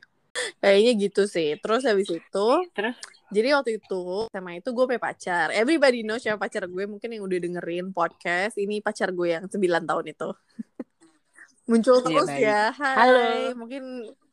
kayaknya 0.62 0.92
gitu 1.10 1.26
sih 1.26 1.58
terus 1.58 1.82
habis 1.90 2.06
itu 2.08 2.48
terus 2.78 2.96
Jadi 3.30 3.54
waktu 3.54 3.72
itu 3.78 4.26
sama 4.34 4.58
itu 4.58 4.74
gue 4.74 4.86
punya 4.90 4.98
pacar. 4.98 5.54
Everybody 5.54 6.02
knows 6.02 6.26
siapa 6.26 6.50
pacar 6.50 6.66
gue. 6.66 6.90
Mungkin 6.90 7.14
yang 7.14 7.22
udah 7.30 7.38
dengerin 7.38 7.94
podcast. 7.94 8.58
Ini 8.58 8.82
pacar 8.82 9.14
gue 9.14 9.38
yang 9.38 9.46
9 9.46 9.54
tahun 9.86 10.06
itu. 10.10 10.30
Muncul 11.70 12.02
Iya, 12.02 12.06
terus 12.10 12.30
baik. 12.34 12.42
ya. 12.42 12.62
Hai. 12.74 12.96
Halo. 12.98 13.26
Mungkin 13.54 13.84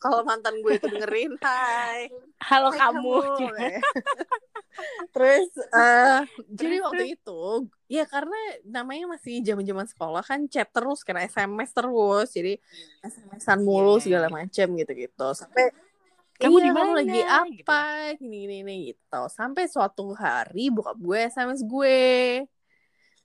kalau 0.00 0.25
mantan 0.25 0.65
gue 0.65 0.81
itu 0.81 0.88
dengerin. 0.88 1.37
Hai. 1.45 2.09
halo 2.41 2.73
Hai 2.73 2.81
kamu, 2.81 3.17
terus 5.14 5.49
eh 5.73 6.21
jadi 6.59 6.76
waktu 6.85 7.04
itu 7.16 7.42
ya 7.87 8.04
karena 8.04 8.37
namanya 8.66 9.16
masih 9.16 9.40
zaman-zaman 9.40 9.87
sekolah 9.87 10.23
kan 10.23 10.45
chat 10.50 10.68
terus 10.71 11.00
kan 11.02 11.16
SMS 11.18 11.71
terus 11.71 12.28
jadi 12.30 12.59
SMS-an 13.00 13.61
mulu 13.62 13.97
Iya. 13.97 14.04
segala 14.04 14.26
macam 14.28 14.66
gitu-gitu. 14.75 15.28
Sampai 15.33 15.71
Kamu 16.37 16.61
iya, 16.61 16.64
di 16.68 16.71
mana? 16.71 16.92
lagi? 17.00 17.21
apa? 17.25 17.80
gini 18.21 18.45
gini 18.45 18.54
gini 18.61 18.75
gitu. 18.92 19.23
Sampai 19.33 19.73
suatu 19.73 20.12
hari 20.12 20.68
bokap 20.68 21.00
gue 21.00 21.18
SMS 21.33 21.64
gue. 21.64 22.45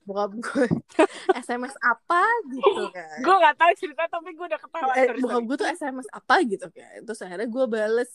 Bokap 0.08 0.32
gue 0.32 0.66
SMS 1.44 1.76
apa 1.78 2.24
gitu 2.48 2.88
kan. 2.88 3.20
Gue 3.20 3.34
gak 3.36 3.56
tahu 3.60 3.72
cerita 3.76 4.02
tapi 4.08 4.32
gue 4.32 4.46
udah 4.48 4.56
ketawa 4.56 4.92
eh, 4.96 5.12
bokap 5.20 5.28
sorry. 5.28 5.44
gue 5.44 5.56
tuh 5.60 5.68
SMS 5.76 6.08
apa 6.08 6.34
gitu 6.48 6.66
kan. 6.72 6.98
Terus 7.04 7.20
akhirnya 7.20 7.48
gue 7.52 7.64
bales 7.68 8.12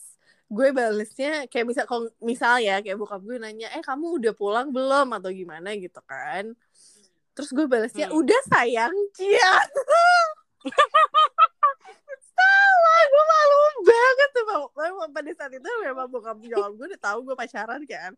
gue 0.48 0.68
balesnya 0.72 1.44
kayak 1.46 1.66
misal 1.68 1.84
kalau 1.84 2.08
misal 2.18 2.56
ya 2.56 2.80
kayak 2.80 2.96
bokap 2.96 3.20
gue 3.20 3.36
nanya 3.36 3.68
eh 3.72 3.84
kamu 3.84 4.16
udah 4.16 4.32
pulang 4.32 4.72
belum? 4.72 5.12
Atau 5.12 5.28
gimana 5.30 5.76
gitu 5.76 6.00
kan. 6.04 6.56
Terus 7.36 7.52
gue 7.52 7.66
balesnya 7.68 8.08
Hmm. 8.08 8.18
udah 8.18 8.40
sayang 8.48 8.94
cia. 9.12 9.52
Salah 12.32 13.00
gue 13.06 13.24
malu 13.24 13.58
banget 13.84 14.28
tuh 14.32 14.44
Bang. 14.44 14.62
Memang 14.74 15.10
pada 15.12 15.30
saat 15.36 15.52
itu 15.52 15.68
memang 15.84 16.08
bokap 16.08 16.36
nyokap 16.38 16.72
gue 16.74 16.86
udah 16.94 17.02
tahu 17.02 17.18
gue 17.28 17.34
pacaran 17.36 17.82
kan. 17.84 18.12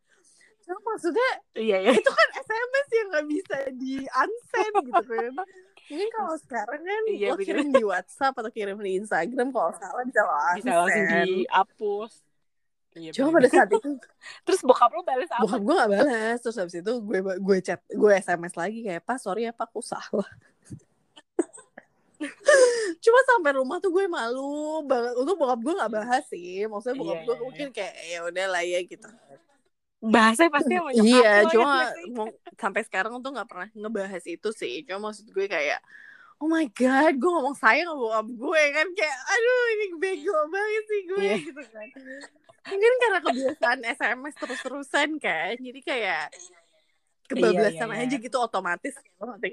Cuma 0.61 0.79
maksudnya 0.87 1.31
iya 1.57 1.83
ya 1.83 1.93
itu 1.93 2.11
kan 2.11 2.29
SMS 2.37 2.89
yang 2.93 3.07
gak 3.11 3.27
bisa 3.27 3.57
di 3.75 3.95
unsend 4.07 4.75
gitu 4.87 5.03
kan 5.09 5.33
mungkin 5.91 6.09
kalau 6.15 6.37
sekarang 6.39 6.81
kan 6.81 7.03
Iya, 7.11 7.29
lo 7.29 7.35
bener. 7.35 7.47
kirim 7.51 7.69
di 7.75 7.83
WhatsApp 7.83 8.35
atau 8.39 8.51
kirim 8.51 8.79
di 8.79 8.93
Instagram 8.97 9.49
kalau 9.51 9.75
salah 9.75 10.05
bisa 10.07 10.21
lo 10.23 10.35
bisa 10.55 10.71
langsung 10.71 11.05
dihapus. 11.27 12.13
Iya, 12.91 13.11
cuma 13.15 13.29
pada 13.31 13.47
saat 13.47 13.71
itu 13.71 13.89
terus 14.47 14.61
bokap 14.63 14.91
lo 14.91 15.03
balas 15.03 15.31
apa? 15.31 15.43
Bokap 15.47 15.61
gue 15.63 15.75
gak 15.75 15.91
balas 15.91 16.39
terus 16.39 16.57
habis 16.59 16.75
itu 16.75 16.93
gue 16.99 17.19
gue 17.23 17.57
chat 17.61 17.81
gue 17.87 18.11
SMS 18.15 18.55
lagi 18.55 18.83
kayak 18.83 19.03
pas 19.03 19.19
sorry 19.19 19.47
ya 19.47 19.53
pak 19.53 19.71
aku 19.71 19.83
salah. 19.83 20.27
Cuma 23.01 23.21
sampai 23.25 23.57
rumah 23.57 23.81
tuh 23.81 23.91
gue 23.91 24.05
malu 24.05 24.85
banget. 24.85 25.15
Untuk 25.17 25.39
bokap 25.39 25.61
gue 25.63 25.75
gak 25.75 25.93
bahas 25.93 26.25
sih. 26.29 26.67
Maksudnya 26.67 26.97
bokap 26.99 27.15
Iya, 27.17 27.25
gue 27.25 27.35
iya, 27.35 27.43
mungkin 27.43 27.67
kayak 27.73 27.95
ya 28.07 28.19
udah 28.27 28.47
lah 28.51 28.63
ya 28.63 28.81
gitu. 28.85 29.09
Bahasa 30.01 30.49
pasti 30.49 30.75
sama 30.81 30.91
nyokap 30.97 31.05
iya 31.05 31.33
ya 31.45 31.49
cuma 31.53 31.77
sampai 32.61 32.85
sekarang 32.85 33.17
tuh 33.19 33.33
nggak 33.33 33.49
pernah 33.49 33.69
ngebahas 33.73 34.25
itu 34.29 34.49
sih. 34.53 34.85
Cuma 34.85 35.09
maksud 35.09 35.33
gue 35.33 35.47
kayak 35.49 35.81
oh 36.37 36.49
my 36.49 36.69
god 36.73 37.17
gue 37.17 37.31
ngomong 37.33 37.57
sayang 37.57 37.89
sama 37.89 37.97
bokap 37.99 38.29
gue 38.29 38.63
kan? 38.77 38.87
Kayak 38.93 39.19
aduh 39.25 39.65
ini 39.73 39.87
bego 39.97 40.37
banget 40.47 40.85
sih 40.85 41.01
gue 41.09 41.21
Iya. 41.25 41.37
gitu 41.41 41.63
kan. 41.73 41.87
Mungkin 42.61 42.93
karena 43.01 43.19
kebiasaan 43.25 43.81
SMS 43.89 44.35
terus-terusan 44.37 45.09
kan? 45.17 45.57
Jadi 45.57 45.81
kayak 45.81 46.29
kebablasan 47.31 47.87
Iya, 47.89 47.95
iya, 47.95 48.03
iya. 48.03 48.09
aja 48.11 48.17
gitu 48.19 48.37
otomatis 48.37 48.95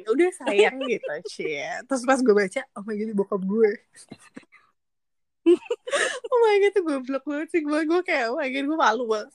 udah 0.10 0.32
sayang 0.34 0.82
gitu 0.92 1.14
cie 1.30 1.62
terus 1.86 2.02
pas 2.10 2.18
gue 2.18 2.34
baca 2.34 2.62
oh 2.74 2.84
my 2.84 2.96
god 2.98 3.12
bokap 3.16 3.42
gue. 3.42 3.72
Oh 6.28 6.40
my 6.44 6.56
god 6.60 6.72
itu 6.76 6.82
goblok 6.84 7.24
banget 7.24 7.48
sih. 7.56 7.62
Gue 7.64 7.88
gue 7.88 8.02
kayak 8.04 8.36
oh 8.36 8.38
my 8.40 8.52
god 8.52 8.66
gue 8.68 8.78
malu 8.78 9.04
banget 9.08 9.32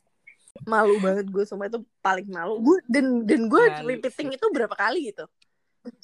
malu 0.69 1.01
banget 1.01 1.27
gue 1.29 1.45
semua 1.49 1.67
itu 1.67 1.81
paling 2.05 2.29
malu. 2.29 2.61
Gue 2.61 2.79
dan 2.87 3.25
dan 3.25 3.49
gue 3.49 3.63
repeating 3.83 4.37
itu 4.37 4.47
berapa 4.53 4.73
kali 4.73 5.13
gitu? 5.13 5.25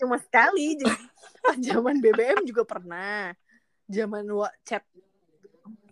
Cuma 0.00 0.18
sekali 0.18 0.78
jadi 0.78 0.96
pas 1.44 1.56
zaman 1.58 2.00
BBM 2.00 2.42
juga 2.48 2.64
pernah. 2.64 3.32
Zaman 3.88 4.28
chat 4.64 4.84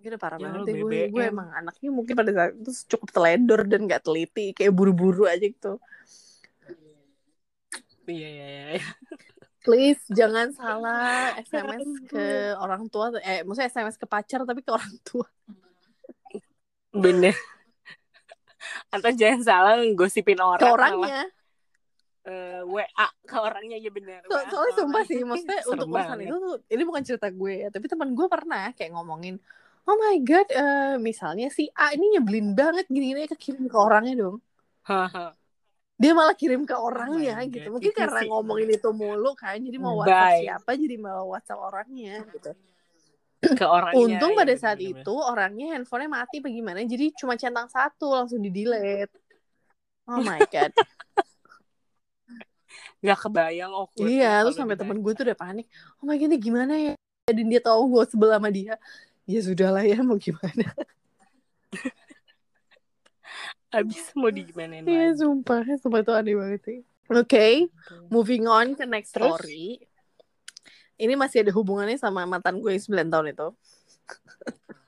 udah 0.07 0.23
parah 0.23 0.39
ya, 0.39 0.63
banget 0.63 0.87
gue 0.87 1.11
gue 1.11 1.25
emang 1.27 1.51
anaknya 1.51 1.91
mungkin 1.91 2.15
pada 2.15 2.31
saat 2.31 2.55
itu 2.55 2.71
cukup 2.95 3.11
teledor 3.11 3.67
dan 3.67 3.91
gak 3.91 4.07
teliti 4.07 4.55
kayak 4.55 4.71
buru-buru 4.71 5.27
aja 5.27 5.43
gitu. 5.43 5.83
Iya 8.07 8.29
iya 8.31 8.47
iya 8.79 8.87
please 9.67 9.99
jangan 10.15 10.55
salah 10.55 11.35
SMS 11.43 12.07
ke 12.07 12.55
orang 12.55 12.87
tua 12.87 13.11
eh 13.19 13.43
maksudnya 13.43 13.67
SMS 13.67 13.99
ke 13.99 14.07
pacar 14.07 14.47
tapi 14.47 14.63
ke 14.63 14.71
orang 14.71 14.95
tua. 15.03 15.27
Bener 16.95 17.35
atau 18.91 19.11
jangan 19.13 19.41
salah 19.43 19.75
gosipin 19.93 20.39
orang 20.41 20.63
ke 20.63 20.69
orangnya 20.69 21.23
uh, 22.27 22.31
eh, 22.31 22.61
WA 22.67 23.09
ke 23.25 23.37
orangnya 23.37 23.77
ya 23.79 23.91
bener 23.91 24.21
so, 24.27 24.37
soalnya 24.51 24.73
sumpah 24.79 25.03
sih 25.07 25.23
maksudnya 25.23 25.61
untuk 25.71 25.89
urusan 25.91 26.19
itu 26.23 26.37
tuh 26.37 26.57
ini 26.71 26.83
bukan 26.83 27.03
cerita 27.03 27.29
gue 27.31 27.55
ya 27.67 27.69
tapi 27.71 27.87
teman 27.87 28.15
gue 28.15 28.27
pernah 28.27 28.71
kayak 28.75 28.95
ngomongin 28.95 29.39
oh 29.87 29.97
my 29.97 30.19
god 30.27 30.49
uh, 30.51 30.95
misalnya 30.99 31.49
si 31.49 31.71
A 31.79 31.95
ini 31.95 32.19
nyebelin 32.19 32.53
banget 32.59 32.91
gini-gini 32.91 33.31
kirim 33.39 33.71
ke 33.71 33.77
orangnya 33.79 34.15
dong. 34.27 34.37
Dia 35.97 36.13
malah 36.13 36.37
kirim 36.37 36.69
ke 36.69 36.77
orangnya 36.77 37.41
oh 37.41 37.49
gitu. 37.49 37.69
Mungkin 37.73 37.95
itu 37.95 37.97
karena 37.97 38.21
sih. 38.21 38.29
ngomongin 38.29 38.69
itu 38.75 38.91
mulu 38.93 39.33
kan 39.39 39.57
jadi 39.57 39.79
mau 39.81 40.03
WhatsApp 40.03 40.29
Bye. 40.29 40.43
siapa 40.45 40.71
jadi 40.77 40.97
mau 41.01 41.23
WhatsApp 41.33 41.63
orangnya 41.63 42.15
gitu 42.35 42.51
ke 43.55 43.67
orangnya 43.67 44.19
untung 44.19 44.33
ya, 44.35 44.39
pada 44.43 44.55
saat 44.57 44.79
bener 44.81 44.99
-bener. 44.99 45.05
itu 45.05 45.15
orangnya 45.15 45.67
handphonenya 45.77 46.11
mati 46.11 46.37
bagaimana 46.43 46.83
jadi 46.83 47.07
cuma 47.15 47.39
centang 47.39 47.69
satu 47.71 48.17
langsung 48.17 48.43
di 48.43 48.51
delete. 48.51 49.15
Oh 50.07 50.23
my 50.23 50.41
god. 50.51 50.73
Nggak 53.05 53.19
kebayang 53.29 53.71
oh 53.71 53.87
iya 54.03 54.43
terus 54.43 54.57
sampai 54.57 54.75
temen 54.75 54.99
gue 54.99 55.13
tuh 55.15 55.25
udah 55.29 55.39
panik. 55.39 55.69
Oh 56.01 56.09
my 56.09 56.17
god 56.17 56.33
ini 56.33 56.39
gimana 56.41 56.75
ya? 56.75 56.95
Dan 57.27 57.51
dia 57.51 57.63
tahu 57.63 57.91
gue 57.93 58.03
sebelah 58.09 58.39
sama 58.39 58.51
dia. 58.51 58.79
Ya 59.27 59.41
sudahlah 59.43 59.83
ya 59.83 59.99
mau 60.03 60.17
gimana? 60.17 60.73
Abis 63.77 64.15
mau 64.15 64.31
di 64.31 64.47
gimana 64.47 64.87
Iya 64.87 65.19
sumpah 65.19 65.67
Sumpah 65.83 66.01
itu 66.01 66.13
aneh 66.15 66.35
banget 66.39 66.61
sih. 66.63 66.79
Oke 67.11 67.27
okay, 67.27 67.55
Moving 68.09 68.47
on 68.47 68.79
ke 68.79 68.87
next 68.87 69.13
story 69.13 69.83
Ini 70.97 71.15
masih 71.15 71.45
ada 71.45 71.53
hubungannya 71.53 72.01
sama 72.01 72.25
mantan 72.25 72.61
gue 72.61 72.73
9 72.73 73.13
tahun 73.13 73.27
itu 73.33 73.49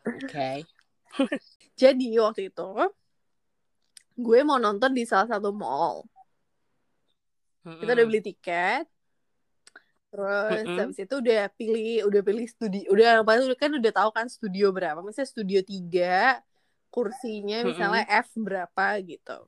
Oke 0.09 0.25
okay. 0.25 0.59
Jadi 1.81 2.17
waktu 2.17 2.49
itu 2.49 2.69
Gue 4.19 4.41
mau 4.43 4.57
nonton 4.57 4.91
di 4.97 5.05
salah 5.05 5.29
satu 5.29 5.53
mall 5.53 6.09
Kita 7.62 7.93
udah 7.93 8.07
beli 8.09 8.25
tiket 8.25 8.88
Terus 10.09 10.65
mm 10.65 10.69
-hmm. 10.73 10.79
habis 10.81 10.99
itu 11.05 11.15
udah 11.21 11.43
pilih 11.53 12.09
udah 12.09 12.21
pilih 12.25 12.47
studi 12.49 12.88
udah 12.88 13.21
apa 13.21 13.45
kan 13.61 13.77
udah 13.77 13.93
tahu 13.93 14.11
kan 14.17 14.27
studio 14.33 14.73
berapa 14.73 15.05
misalnya 15.05 15.29
studio 15.29 15.61
3 15.61 16.41
kursinya 16.88 17.61
misalnya 17.69 18.09
mm 18.09 18.09
-hmm. 18.09 18.25
F 18.25 18.29
berapa 18.41 18.87
gitu. 19.05 19.38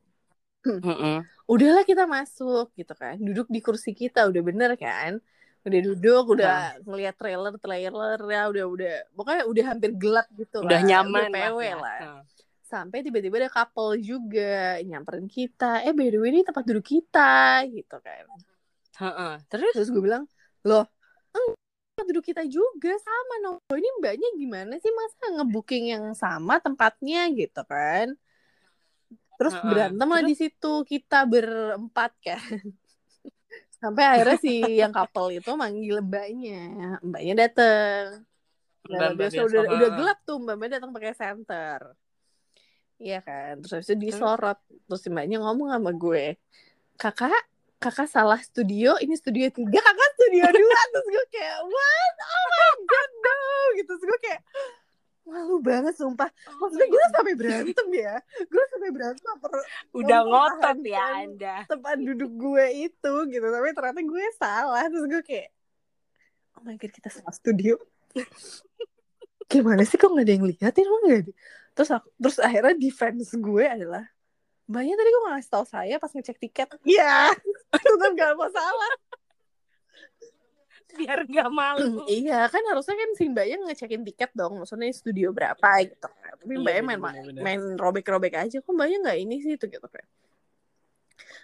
Udahlah 1.53 1.83
kita 1.83 2.05
masuk 2.05 2.69
gitu 2.77 2.93
kan. 2.93 3.17
Duduk 3.17 3.49
di 3.49 3.59
kursi 3.59 3.97
kita 3.97 4.29
udah 4.29 4.41
bener 4.45 4.71
kan. 4.77 5.17
Udah 5.61 5.79
duduk, 5.85 6.23
udah 6.37 6.49
nah. 6.49 6.71
ngeliat 6.89 7.15
trailer, 7.17 7.53
trailer 7.61 8.19
ya 8.25 8.41
udah 8.49 8.65
udah 8.65 8.95
pokoknya 9.13 9.43
udah 9.45 9.63
hampir 9.69 9.91
gelap 9.93 10.27
gitu 10.33 10.57
udah 10.65 10.79
lah. 10.81 10.87
Nyaman 10.87 11.29
udah 11.29 11.35
PW 11.37 11.59
lah. 11.61 11.77
lah. 11.77 11.99
Nah. 12.01 12.23
Sampai 12.65 13.03
tiba-tiba 13.03 13.35
ada 13.45 13.51
couple 13.51 13.99
juga 13.99 14.79
nyamperin 14.81 15.27
kita. 15.27 15.85
Eh 15.85 15.93
by 15.93 16.07
the 16.09 16.17
way 16.17 16.31
ini 16.33 16.41
tempat 16.41 16.63
duduk 16.65 16.87
kita 16.87 17.61
gitu 17.69 17.97
kan. 18.01 18.25
-uh. 18.97 19.33
Terus 19.51 19.73
terus 19.75 19.89
gue 19.91 20.01
bilang, 20.01 20.23
"Loh, 20.63 20.87
duduk 22.05 22.25
kita 22.27 22.43
juga 22.49 22.91
sama 22.97 23.35
no 23.43 23.51
ini 23.73 23.89
mbaknya 24.01 24.29
gimana 24.37 24.73
sih 24.81 24.91
masa 24.91 25.25
ngebooking 25.41 25.85
yang 25.93 26.05
sama 26.17 26.57
tempatnya 26.59 27.29
gitu 27.33 27.61
kan 27.65 28.13
terus 29.37 29.55
uh, 29.57 29.65
berantem 29.65 30.07
lah 30.09 30.21
di 30.21 30.35
situ 30.37 30.85
kita 30.85 31.25
berempat 31.25 32.11
kan 32.21 32.41
sampai 33.81 34.03
akhirnya 34.05 34.37
si 34.37 34.53
yang 34.77 34.93
couple 34.93 35.33
itu 35.33 35.51
manggil 35.57 35.99
mbaknya. 36.05 37.01
Mbaknya 37.01 37.33
dateng. 37.47 38.23
Biasa 38.87 39.41
udah 39.49 39.61
udah 39.65 39.89
gelap 39.97 40.19
tuh 40.23 40.37
mbaknya 40.37 40.77
datang 40.77 40.93
pakai 40.93 41.13
center 41.17 41.97
Iya 43.01 43.17
kan, 43.25 43.57
terus 43.65 43.89
itu 43.89 43.97
disorot, 43.97 44.61
terus 44.85 45.01
mbaknya 45.09 45.41
ngomong 45.41 45.73
sama 45.73 45.89
gue, 45.89 46.37
kakak 47.01 47.33
kakak 47.81 48.05
salah 48.05 48.37
studio 48.37 48.93
ini 49.01 49.17
studio 49.17 49.49
tiga 49.49 49.81
kakak 49.81 50.09
studio 50.13 50.45
dua. 50.53 50.81
Terus 50.93 51.07
gue 51.09 51.25
kayak 51.33 51.65
what? 51.65 52.15
Oh 52.21 52.45
my 52.45 52.73
god 52.85 53.11
no. 53.25 53.37
Gitu. 53.73 53.91
Terus 53.97 54.05
gue 54.05 54.19
kayak 54.21 54.41
malu 55.31 55.63
banget 55.63 55.95
sumpah. 55.95 56.27
Oh 56.27 56.55
maksudnya 56.67 56.87
gue 56.91 57.03
sampai 57.15 57.33
berantem 57.39 57.87
ya. 57.95 58.15
Gue 58.51 58.63
sampai 58.67 58.89
berantem 58.91 59.33
per 59.39 59.51
udah 59.95 60.19
ngotot 60.27 60.77
ya 60.83 61.03
anda. 61.23 61.55
tempat 61.71 61.95
duduk 62.03 62.31
gue 62.35 62.65
itu 62.91 63.13
gitu. 63.31 63.47
Tapi 63.47 63.67
ternyata 63.71 64.01
gue 64.03 64.25
salah. 64.35 64.83
Terus 64.91 65.05
gue 65.07 65.21
kayak 65.23 65.49
oh 66.59 66.61
my 66.67 66.75
god 66.75 66.91
kita 66.91 67.07
salah 67.07 67.31
studio. 67.31 67.79
Gimana 69.51 69.87
sih 69.87 69.95
kok 69.95 70.11
nggak 70.11 70.27
ada 70.27 70.33
yang 70.35 70.45
liatin? 70.47 70.83
Emang 70.83 71.03
nggak 71.07 71.23
terus 71.71 71.89
aku, 71.95 72.07
terus 72.19 72.37
akhirnya 72.43 72.75
defense 72.75 73.31
gue 73.31 73.63
adalah 73.63 74.03
Mbaknya 74.71 74.95
tadi 74.95 75.09
kok 75.11 75.23
ngasih 75.27 75.51
tau 75.51 75.65
saya 75.67 75.95
pas 75.99 76.11
ngecek 76.15 76.37
tiket. 76.39 76.67
Iya, 76.87 77.35
itu 77.75 77.93
kan 77.99 78.11
gak 78.15 78.39
masalah. 78.39 78.91
Biar 81.11 81.21
gak 81.27 81.49
malu. 81.51 82.07
iya, 82.23 82.47
kan 82.47 82.63
harusnya 82.71 82.95
kan 82.95 83.09
si 83.19 83.27
mbaknya 83.27 83.57
ngecekin 83.67 84.07
tiket 84.07 84.31
dong. 84.31 84.63
Maksudnya 84.63 84.87
studio 84.95 85.35
berapa 85.35 85.69
gitu 85.83 86.07
kan. 86.07 86.33
Tapi 86.39 86.53
iya, 86.55 86.61
mbaknya 86.63 86.83
main, 86.87 86.99
main 87.35 87.61
robek-robek 87.75 88.39
aja. 88.39 88.63
Kok 88.63 88.71
mbaknya 88.71 89.11
gak 89.11 89.17
ini 89.19 89.35
sih 89.43 89.59
itu 89.59 89.67
gitu 89.67 89.87
kan. 89.91 90.05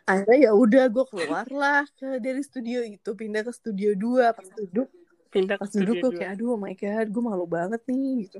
Akhirnya 0.07 0.47
ya 0.47 0.51
udah 0.55 0.87
gue 0.87 1.05
keluar 1.11 1.47
lah 1.51 1.83
ke 1.99 2.23
dari 2.23 2.39
studio 2.39 2.79
itu 2.79 3.11
pindah 3.11 3.43
ke 3.43 3.51
studio 3.51 3.91
2 3.91 4.31
pas 4.31 4.47
duduk 4.55 4.87
pindah 5.27 5.59
ke 5.59 5.63
pas 5.67 5.71
duduk 5.75 5.95
gue 5.99 6.11
kayak 6.15 6.39
aduh 6.39 6.55
oh 6.55 6.59
my 6.59 6.71
god 6.79 7.07
gue 7.11 7.23
malu 7.23 7.43
banget 7.43 7.83
nih 7.91 8.23
gitu 8.23 8.39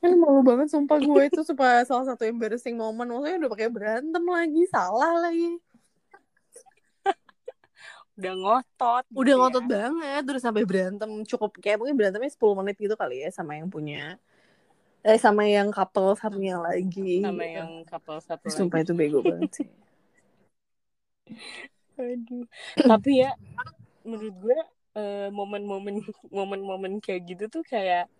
kan 0.00 0.16
malu 0.16 0.40
banget 0.40 0.68
sumpah 0.72 1.00
gue 1.00 1.22
itu 1.28 1.40
supaya 1.50 1.84
salah 1.88 2.12
satu 2.12 2.28
embarrassing 2.28 2.76
moment 2.76 3.08
maksudnya 3.08 3.40
udah 3.40 3.50
pakai 3.52 3.68
berantem 3.72 4.24
lagi 4.24 4.62
salah 4.68 5.12
lagi 5.28 5.60
udah 8.20 8.34
ngotot 8.36 9.04
gitu 9.08 9.18
udah 9.18 9.34
ya. 9.34 9.40
ngotot 9.40 9.64
banget 9.64 10.22
terus 10.28 10.42
sampai 10.44 10.62
berantem 10.68 11.10
cukup 11.24 11.50
kayak 11.58 11.80
mungkin 11.80 11.96
berantemnya 11.96 12.30
10 12.30 12.58
menit 12.60 12.76
gitu 12.76 12.94
kali 12.94 13.24
ya 13.24 13.28
sama 13.32 13.56
yang 13.56 13.72
punya 13.72 14.20
eh 15.00 15.16
sama 15.16 15.48
yang 15.48 15.72
couple 15.72 16.12
satunya 16.12 16.60
lagi. 16.60 17.24
sama 17.24 17.44
yang 17.48 17.88
couple 17.88 18.20
satu 18.20 18.52
sumpah 18.52 18.84
itu 18.84 18.92
bego 18.92 19.24
banget 19.24 19.64
sih. 19.64 19.68
Aduh. 22.00 22.44
Tapi 22.76 23.24
ya 23.24 23.32
menurut 24.04 24.34
gue 24.44 24.58
uh, 25.00 25.28
momen-momen 25.32 26.04
momen-momen 26.36 27.00
kayak 27.00 27.32
gitu 27.32 27.44
tuh 27.48 27.64
kayak 27.64 28.12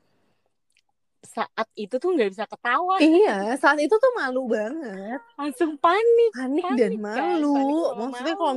saat 1.20 1.68
itu 1.76 2.00
tuh 2.00 2.16
nggak 2.16 2.32
bisa 2.32 2.44
ketawa 2.48 2.96
iya 3.04 3.52
saat 3.60 3.76
itu 3.76 3.92
tuh 3.92 4.12
malu 4.16 4.48
banget. 4.48 5.20
Langsung 5.36 5.76
panik 5.76 6.32
panik, 6.32 6.64
panik 6.64 6.78
dan 6.80 6.92
kan? 6.96 7.00
malu 7.04 7.56
kan? 7.60 7.96
maksudnya 8.00 8.34
kalau 8.40 8.54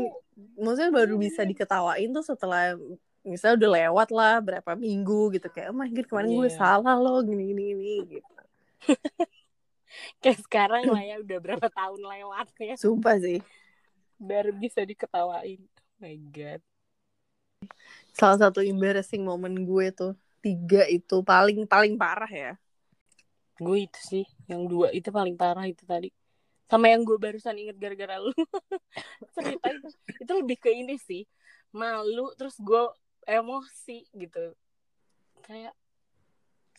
maksudnya 0.56 0.91
baru 0.95 1.15
bisa 1.19 1.41
diketawain 1.43 2.10
tuh 2.15 2.23
setelah 2.23 2.80
misalnya 3.23 3.56
udah 3.60 3.71
lewat 3.84 4.10
lah 4.12 4.36
berapa 4.43 4.71
minggu 4.76 5.36
gitu 5.36 5.47
kayak 5.52 5.71
oh 5.71 5.78
my 5.78 5.91
god 5.91 6.08
kemarin 6.08 6.30
yeah. 6.32 6.39
gue 6.39 6.49
iya. 6.52 6.60
salah 6.60 6.95
loh 6.99 7.19
gini 7.23 7.43
gini 7.52 7.63
gini 7.71 7.95
gitu. 8.19 8.32
Kayak 10.26 10.39
sekarang 10.49 10.84
lah 10.89 11.04
ya 11.06 11.15
udah 11.21 11.38
berapa 11.38 11.67
tahun 11.69 12.02
lewat 12.02 12.47
ya 12.60 12.76
sumpah 12.76 13.15
sih. 13.21 13.39
Baru 14.17 14.52
bisa 14.56 14.82
diketawain. 14.82 15.62
Oh 15.62 15.97
my 16.02 16.15
god. 16.34 16.62
Salah 18.12 18.49
satu 18.49 18.60
embarrassing 18.60 19.23
moment 19.23 19.54
gue 19.54 19.88
tuh 19.93 20.13
tiga 20.43 20.84
itu 20.91 21.23
paling 21.23 21.63
paling 21.63 21.95
parah 21.95 22.27
ya. 22.27 22.51
Gue 23.56 23.88
itu 23.88 23.99
sih 24.03 24.25
yang 24.51 24.67
dua 24.67 24.91
itu 24.91 25.08
paling 25.08 25.39
parah 25.39 25.63
itu 25.63 25.88
tadi. 25.88 26.12
Sama 26.67 26.91
yang 26.91 27.08
gue 27.08 27.15
barusan 27.15 27.56
inget 27.56 27.79
gara-gara 27.79 28.19
lu. 28.19 28.36
Cerita 29.39 29.71
itu 29.71 29.88
itu 30.19 30.32
lebih 30.36 30.58
ke 30.60 30.69
ini 30.75 30.99
sih. 30.99 31.23
Malu 31.71 32.36
terus 32.36 32.60
gue 32.60 32.84
emosi 33.23 34.03
gitu. 34.12 34.51
Kayak 35.47 35.73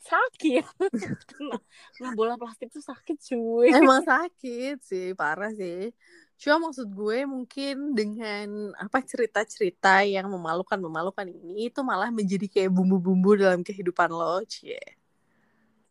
sakit. 0.04 0.64
Nah 2.02 2.10
bola 2.12 2.36
plastik 2.36 2.68
tuh 2.68 2.84
sakit 2.84 3.16
cuy. 3.32 3.72
Emang 3.72 4.04
sakit 4.04 4.82
sih 4.84 5.16
parah 5.16 5.54
sih 5.54 5.94
Cuma 6.34 6.68
maksud 6.68 6.90
gue 6.90 7.18
mungkin 7.24 7.94
dengan 7.94 8.74
apa 8.74 9.00
cerita-cerita 9.00 10.02
yang 10.02 10.26
memalukan-memalukan 10.28 11.30
ini 11.30 11.70
itu 11.70 11.80
malah 11.86 12.10
menjadi 12.10 12.46
kayak 12.50 12.70
bumbu-bumbu 12.74 13.38
dalam 13.38 13.62
kehidupan 13.62 14.10
lo, 14.10 14.42
cie. 14.44 14.82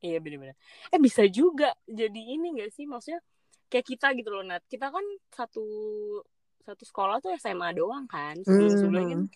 Iya 0.03 0.19
benar-benar. 0.19 0.60
Eh 0.91 0.99
bisa 0.99 1.23
juga 1.32 1.71
jadi 1.88 2.21
ini 2.36 2.60
gak 2.60 2.75
sih 2.75 2.84
maksudnya 2.84 3.23
kayak 3.71 3.86
kita 3.88 4.12
gitu 4.19 4.29
loh 4.36 4.43
Nat. 4.43 4.62
Kita 4.67 4.91
kan 4.91 5.06
satu 5.32 5.63
satu 6.63 6.84
sekolah 6.84 7.23
tuh 7.23 7.32
SMA 7.39 7.71
doang 7.71 8.03
kan. 8.03 8.36
Sebelum-sebelumnya 8.43 9.23
hmm. 9.23 9.32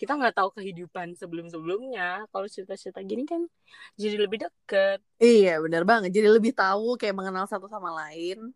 kita 0.00 0.12
nggak 0.16 0.36
tahu 0.36 0.56
kehidupan 0.56 1.16
sebelum 1.16 1.52
sebelumnya 1.52 2.24
kalau 2.32 2.48
cerita-cerita 2.48 3.00
gini 3.00 3.24
kan 3.24 3.48
jadi 3.96 4.20
lebih 4.20 4.44
deket 4.44 5.00
iya 5.16 5.56
benar 5.56 5.88
banget 5.88 6.12
jadi 6.12 6.28
lebih 6.36 6.52
tahu 6.52 7.00
kayak 7.00 7.16
mengenal 7.16 7.48
satu 7.48 7.64
sama 7.64 7.88
lain 8.04 8.52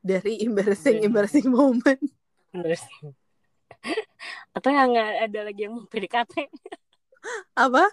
dari 0.00 0.42
embarrassing 0.42 1.04
embarrassing 1.04 1.48
moment 1.50 2.00
embarrassing 2.54 3.14
atau 4.56 4.70
yang 4.72 4.90
ada 4.96 5.40
lagi 5.46 5.68
yang 5.68 5.78
mau 5.78 5.86
PDKT 5.86 6.50
apa 7.54 7.84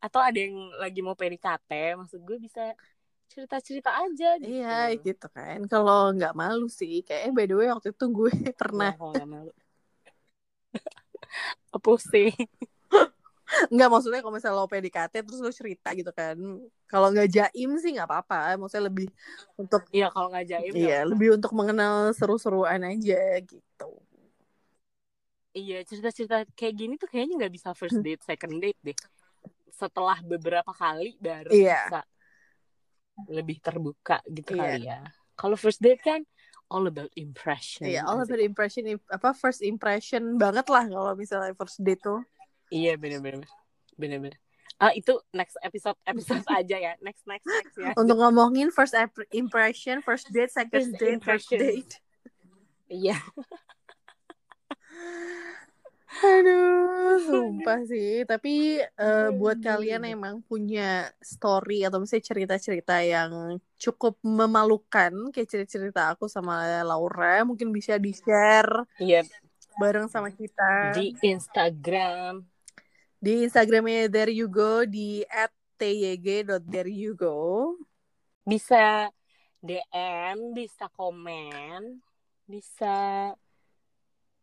atau 0.00 0.20
ada 0.20 0.38
yang 0.38 0.56
lagi 0.80 1.00
mau 1.04 1.14
PDKT 1.18 1.98
maksud 2.00 2.20
gue 2.24 2.38
bisa 2.40 2.72
cerita-cerita 3.30 3.94
aja 3.94 4.34
gitu. 4.42 4.50
Iya 4.50 4.90
gitu 4.98 5.26
kan. 5.30 5.62
Kalau 5.70 6.10
nggak 6.10 6.34
malu 6.34 6.66
sih, 6.66 7.06
kayak 7.06 7.30
by 7.30 7.46
the 7.46 7.54
way 7.54 7.70
waktu 7.70 7.94
itu 7.94 8.06
gue 8.10 8.32
pernah. 8.60 8.90
Oh, 8.98 9.14
nggak 9.14 9.28
malu. 9.30 9.52
Pusing. 11.84 12.34
Enggak 13.72 13.88
maksudnya 13.90 14.20
kalau 14.22 14.34
misalnya 14.34 14.58
lo 14.62 14.70
PDKT 14.70 15.14
terus 15.26 15.40
lo 15.42 15.50
cerita 15.50 15.88
gitu 15.94 16.10
kan. 16.14 16.36
Kalau 16.86 17.08
nggak 17.10 17.28
jaim 17.30 17.70
sih 17.82 17.90
nggak 17.94 18.08
apa-apa. 18.08 18.58
Maksudnya 18.58 18.86
lebih 18.90 19.08
untuk 19.58 19.82
Iya 19.90 20.08
kalau 20.10 20.28
nggak 20.30 20.46
jaim. 20.46 20.72
Iya 20.74 20.98
lebih 21.06 21.38
untuk 21.38 21.52
mengenal 21.54 22.14
seru-seruan 22.14 22.82
aja 22.86 23.20
gitu. 23.42 23.90
Iya 25.50 25.82
cerita-cerita 25.82 26.46
kayak 26.54 26.74
gini 26.78 26.94
tuh 26.94 27.10
kayaknya 27.10 27.46
nggak 27.46 27.54
bisa 27.54 27.74
first 27.74 27.98
date, 27.98 28.22
second 28.22 28.62
date 28.62 28.78
deh. 28.82 28.98
Setelah 29.74 30.22
beberapa 30.22 30.70
kali 30.70 31.18
baru 31.18 31.50
iya. 31.50 31.90
bisa 31.90 32.00
lebih 33.28 33.60
terbuka 33.60 34.22
gitu 34.30 34.54
yeah. 34.54 34.62
kali 34.62 34.80
ya. 34.86 35.00
Kalau 35.34 35.56
first 35.58 35.82
date 35.82 36.00
kan 36.00 36.22
all 36.70 36.86
about 36.86 37.10
impression. 37.18 37.90
Iya, 37.90 38.06
all 38.06 38.22
about 38.22 38.38
impression 38.38 38.86
apa 39.10 39.34
first 39.34 39.60
impression 39.60 40.38
banget 40.38 40.70
lah 40.70 40.86
kalau 40.86 41.12
misalnya 41.18 41.52
first 41.58 41.82
date 41.82 42.00
tuh. 42.00 42.22
Iya, 42.70 42.94
bener-bener. 42.96 43.46
Bener-bener. 43.98 44.38
Ah, 44.80 44.96
itu 44.96 45.12
next 45.36 45.60
episode 45.60 45.98
episode 46.08 46.40
aja 46.58 46.76
ya. 46.80 46.92
Next 47.04 47.28
next 47.28 47.44
next 47.44 47.76
ya. 47.76 47.92
Untuk 48.00 48.16
ngomongin 48.16 48.72
first 48.72 48.96
impression, 49.28 50.00
first 50.00 50.32
date, 50.32 50.48
second 50.48 50.96
date, 50.96 51.20
first 51.20 51.52
date. 51.52 52.00
Iya. 52.88 53.20
Aduh, 56.10 57.22
sumpah 57.22 57.86
sih. 57.86 58.26
Tapi 58.26 58.82
uh, 58.98 59.30
buat 59.30 59.62
kalian 59.62 60.02
emang 60.10 60.42
punya 60.42 61.06
story 61.22 61.86
atau 61.86 62.02
misalnya 62.02 62.26
cerita-cerita 62.26 62.98
yang 63.06 63.62
cukup 63.78 64.18
memalukan 64.26 65.30
kayak 65.30 65.46
cerita-cerita 65.46 66.10
aku 66.10 66.26
sama 66.26 66.82
Laura, 66.82 67.46
mungkin 67.46 67.70
bisa 67.70 67.94
di-share. 67.94 68.90
Iya. 68.98 69.22
Bareng 69.78 70.10
sama 70.10 70.34
kita. 70.34 70.98
Di 70.98 71.14
Instagram. 71.22 72.49
Di 73.20 73.44
Instagramnya 73.44 74.08
There 74.08 74.32
You 74.32 74.48
Go 74.48 74.88
di 74.88 75.20
@tyg.thereyougo. 75.76 77.36
Bisa 78.48 79.12
DM, 79.60 80.56
bisa 80.56 80.88
komen, 80.96 82.00
bisa 82.48 82.96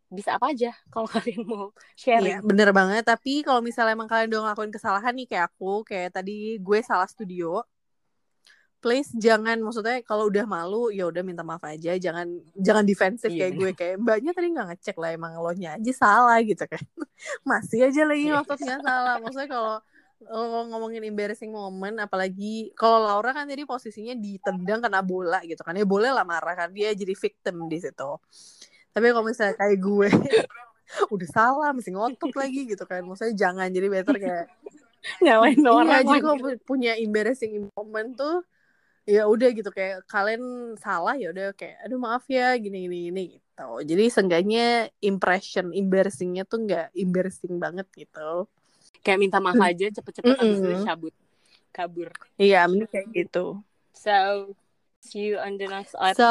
bisa 0.07 0.39
apa 0.39 0.55
aja 0.55 0.71
kalau 0.87 1.03
kalian 1.13 1.43
mau 1.43 1.75
sharing. 1.97 2.39
Iya, 2.39 2.45
bener 2.45 2.71
banget. 2.71 3.03
Tapi 3.03 3.43
kalau 3.43 3.59
misalnya 3.65 3.97
emang 3.97 4.07
kalian 4.07 4.31
udah 4.31 4.41
ngelakuin 4.47 4.71
kesalahan 4.71 5.11
nih 5.17 5.27
kayak 5.27 5.51
aku, 5.51 5.83
kayak 5.83 6.15
tadi 6.15 6.55
gue 6.61 6.79
salah 6.85 7.09
studio, 7.09 7.59
please 8.87 9.11
jangan 9.19 9.59
maksudnya 9.59 9.99
kalau 10.07 10.31
udah 10.31 10.47
malu 10.47 10.87
ya 10.95 11.11
udah 11.11 11.19
minta 11.19 11.43
maaf 11.43 11.59
aja, 11.67 11.99
jangan 11.99 12.39
jangan 12.55 12.87
defensif 12.87 13.27
iya, 13.27 13.51
kayak 13.51 13.53
gue 13.59 13.71
kayak 13.75 13.95
mbaknya 13.99 14.31
tadi 14.31 14.47
nggak 14.55 14.67
ngecek 14.71 14.95
lah 14.95 15.11
emang 15.11 15.35
lo 15.35 15.51
nya 15.51 15.75
aja 15.75 15.91
salah 15.91 16.39
gitu 16.39 16.63
kan. 16.63 16.79
Masih 17.51 17.91
aja 17.91 18.07
lagi 18.07 18.31
iya. 18.31 18.39
maksudnya 18.39 18.79
salah. 18.79 19.19
Maksudnya 19.19 19.49
kalau 19.51 19.75
lo 20.23 20.71
ngomongin 20.71 21.03
embarrassing 21.03 21.51
moment 21.51 21.99
apalagi 21.99 22.71
kalau 22.79 23.03
Laura 23.03 23.35
kan 23.35 23.43
tadi 23.43 23.67
posisinya 23.67 24.15
ditendang 24.15 24.79
kena 24.79 25.03
bola 25.03 25.43
gitu 25.43 25.61
kan 25.67 25.75
ya 25.75 25.83
boleh 25.83 26.15
lah 26.15 26.23
marah 26.23 26.55
kan 26.55 26.71
dia 26.71 26.89
jadi 26.95 27.13
victim 27.13 27.69
di 27.69 27.77
situ 27.77 28.11
tapi 28.97 29.13
kalau 29.13 29.21
misalnya 29.29 29.53
kayak 29.53 29.77
gue 29.77 30.09
udah 31.13 31.29
salah 31.29 31.69
mesti 31.69 31.93
ngotot 31.93 32.33
lagi 32.33 32.65
gitu 32.65 32.81
kan 32.89 33.05
maksudnya 33.05 33.37
jangan 33.37 33.69
jadi 33.69 33.87
better 33.93 34.17
kayak 34.17 34.49
nyalain 35.21 35.61
iya, 35.61 35.69
orang 35.69 36.01
iya, 36.01 36.09
jadi 36.17 36.57
punya 36.65 36.91
embarrassing 36.97 37.69
moment 37.77 38.17
tuh 38.17 38.41
ya 39.07 39.23
udah 39.23 39.49
gitu 39.55 39.71
kayak 39.71 40.03
kalian 40.11 40.75
salah 40.75 41.15
ya 41.15 41.31
udah 41.31 41.55
kayak 41.55 41.79
aduh 41.87 41.95
maaf 41.95 42.27
ya 42.27 42.51
gini 42.59 42.85
gini 42.85 42.97
gini 43.07 43.23
gitu 43.39 43.69
jadi 43.87 44.03
seenggaknya 44.11 44.91
impression 44.99 45.71
embarrassingnya 45.71 46.43
tuh 46.43 46.67
nggak 46.67 46.91
embarrassing 46.91 47.55
banget 47.55 47.87
gitu 47.95 48.51
kayak 48.99 49.19
minta 49.23 49.39
maaf 49.39 49.55
hmm. 49.55 49.69
aja 49.71 49.87
cepet-cepet 49.95 50.35
mm 50.35 50.35
-mm. 50.35 50.43
habis 50.43 50.59
itu 50.59 50.83
cabut 50.83 51.13
kabur 51.71 52.09
iya 52.35 52.67
mending 52.67 52.91
kayak 52.91 53.07
gitu 53.15 53.63
so 53.95 54.51
see 54.99 55.31
you 55.31 55.39
on 55.39 55.55
the 55.55 55.71
next 55.71 55.95
episode 55.95 56.19
so 56.19 56.29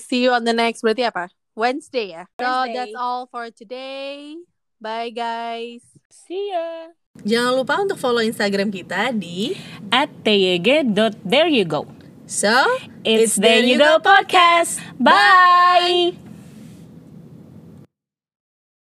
see 0.00 0.24
you 0.24 0.32
on 0.32 0.48
the 0.48 0.56
next 0.56 0.80
berarti 0.80 1.04
apa 1.04 1.28
Wednesday 1.60 2.16
ya. 2.16 2.24
Wednesday. 2.38 2.46
So 2.46 2.72
that's 2.72 2.96
all 2.96 3.26
for 3.26 3.50
today. 3.50 4.38
Bye 4.80 5.10
guys. 5.10 5.82
See 6.08 6.54
ya. 6.54 6.96
Jangan 7.24 7.52
lupa 7.52 7.74
untuk 7.80 8.00
follow 8.00 8.24
Instagram 8.24 8.72
kita 8.72 9.12
di 9.12 9.52
at 9.92 10.08
tyg.thereyougo. 10.24 11.84
So, 12.30 12.54
it's, 13.02 13.34
it's 13.34 13.42
There 13.42 13.58
You 13.58 13.74
Go 13.74 13.98
Podcast. 13.98 14.78
Bye. 15.02 16.29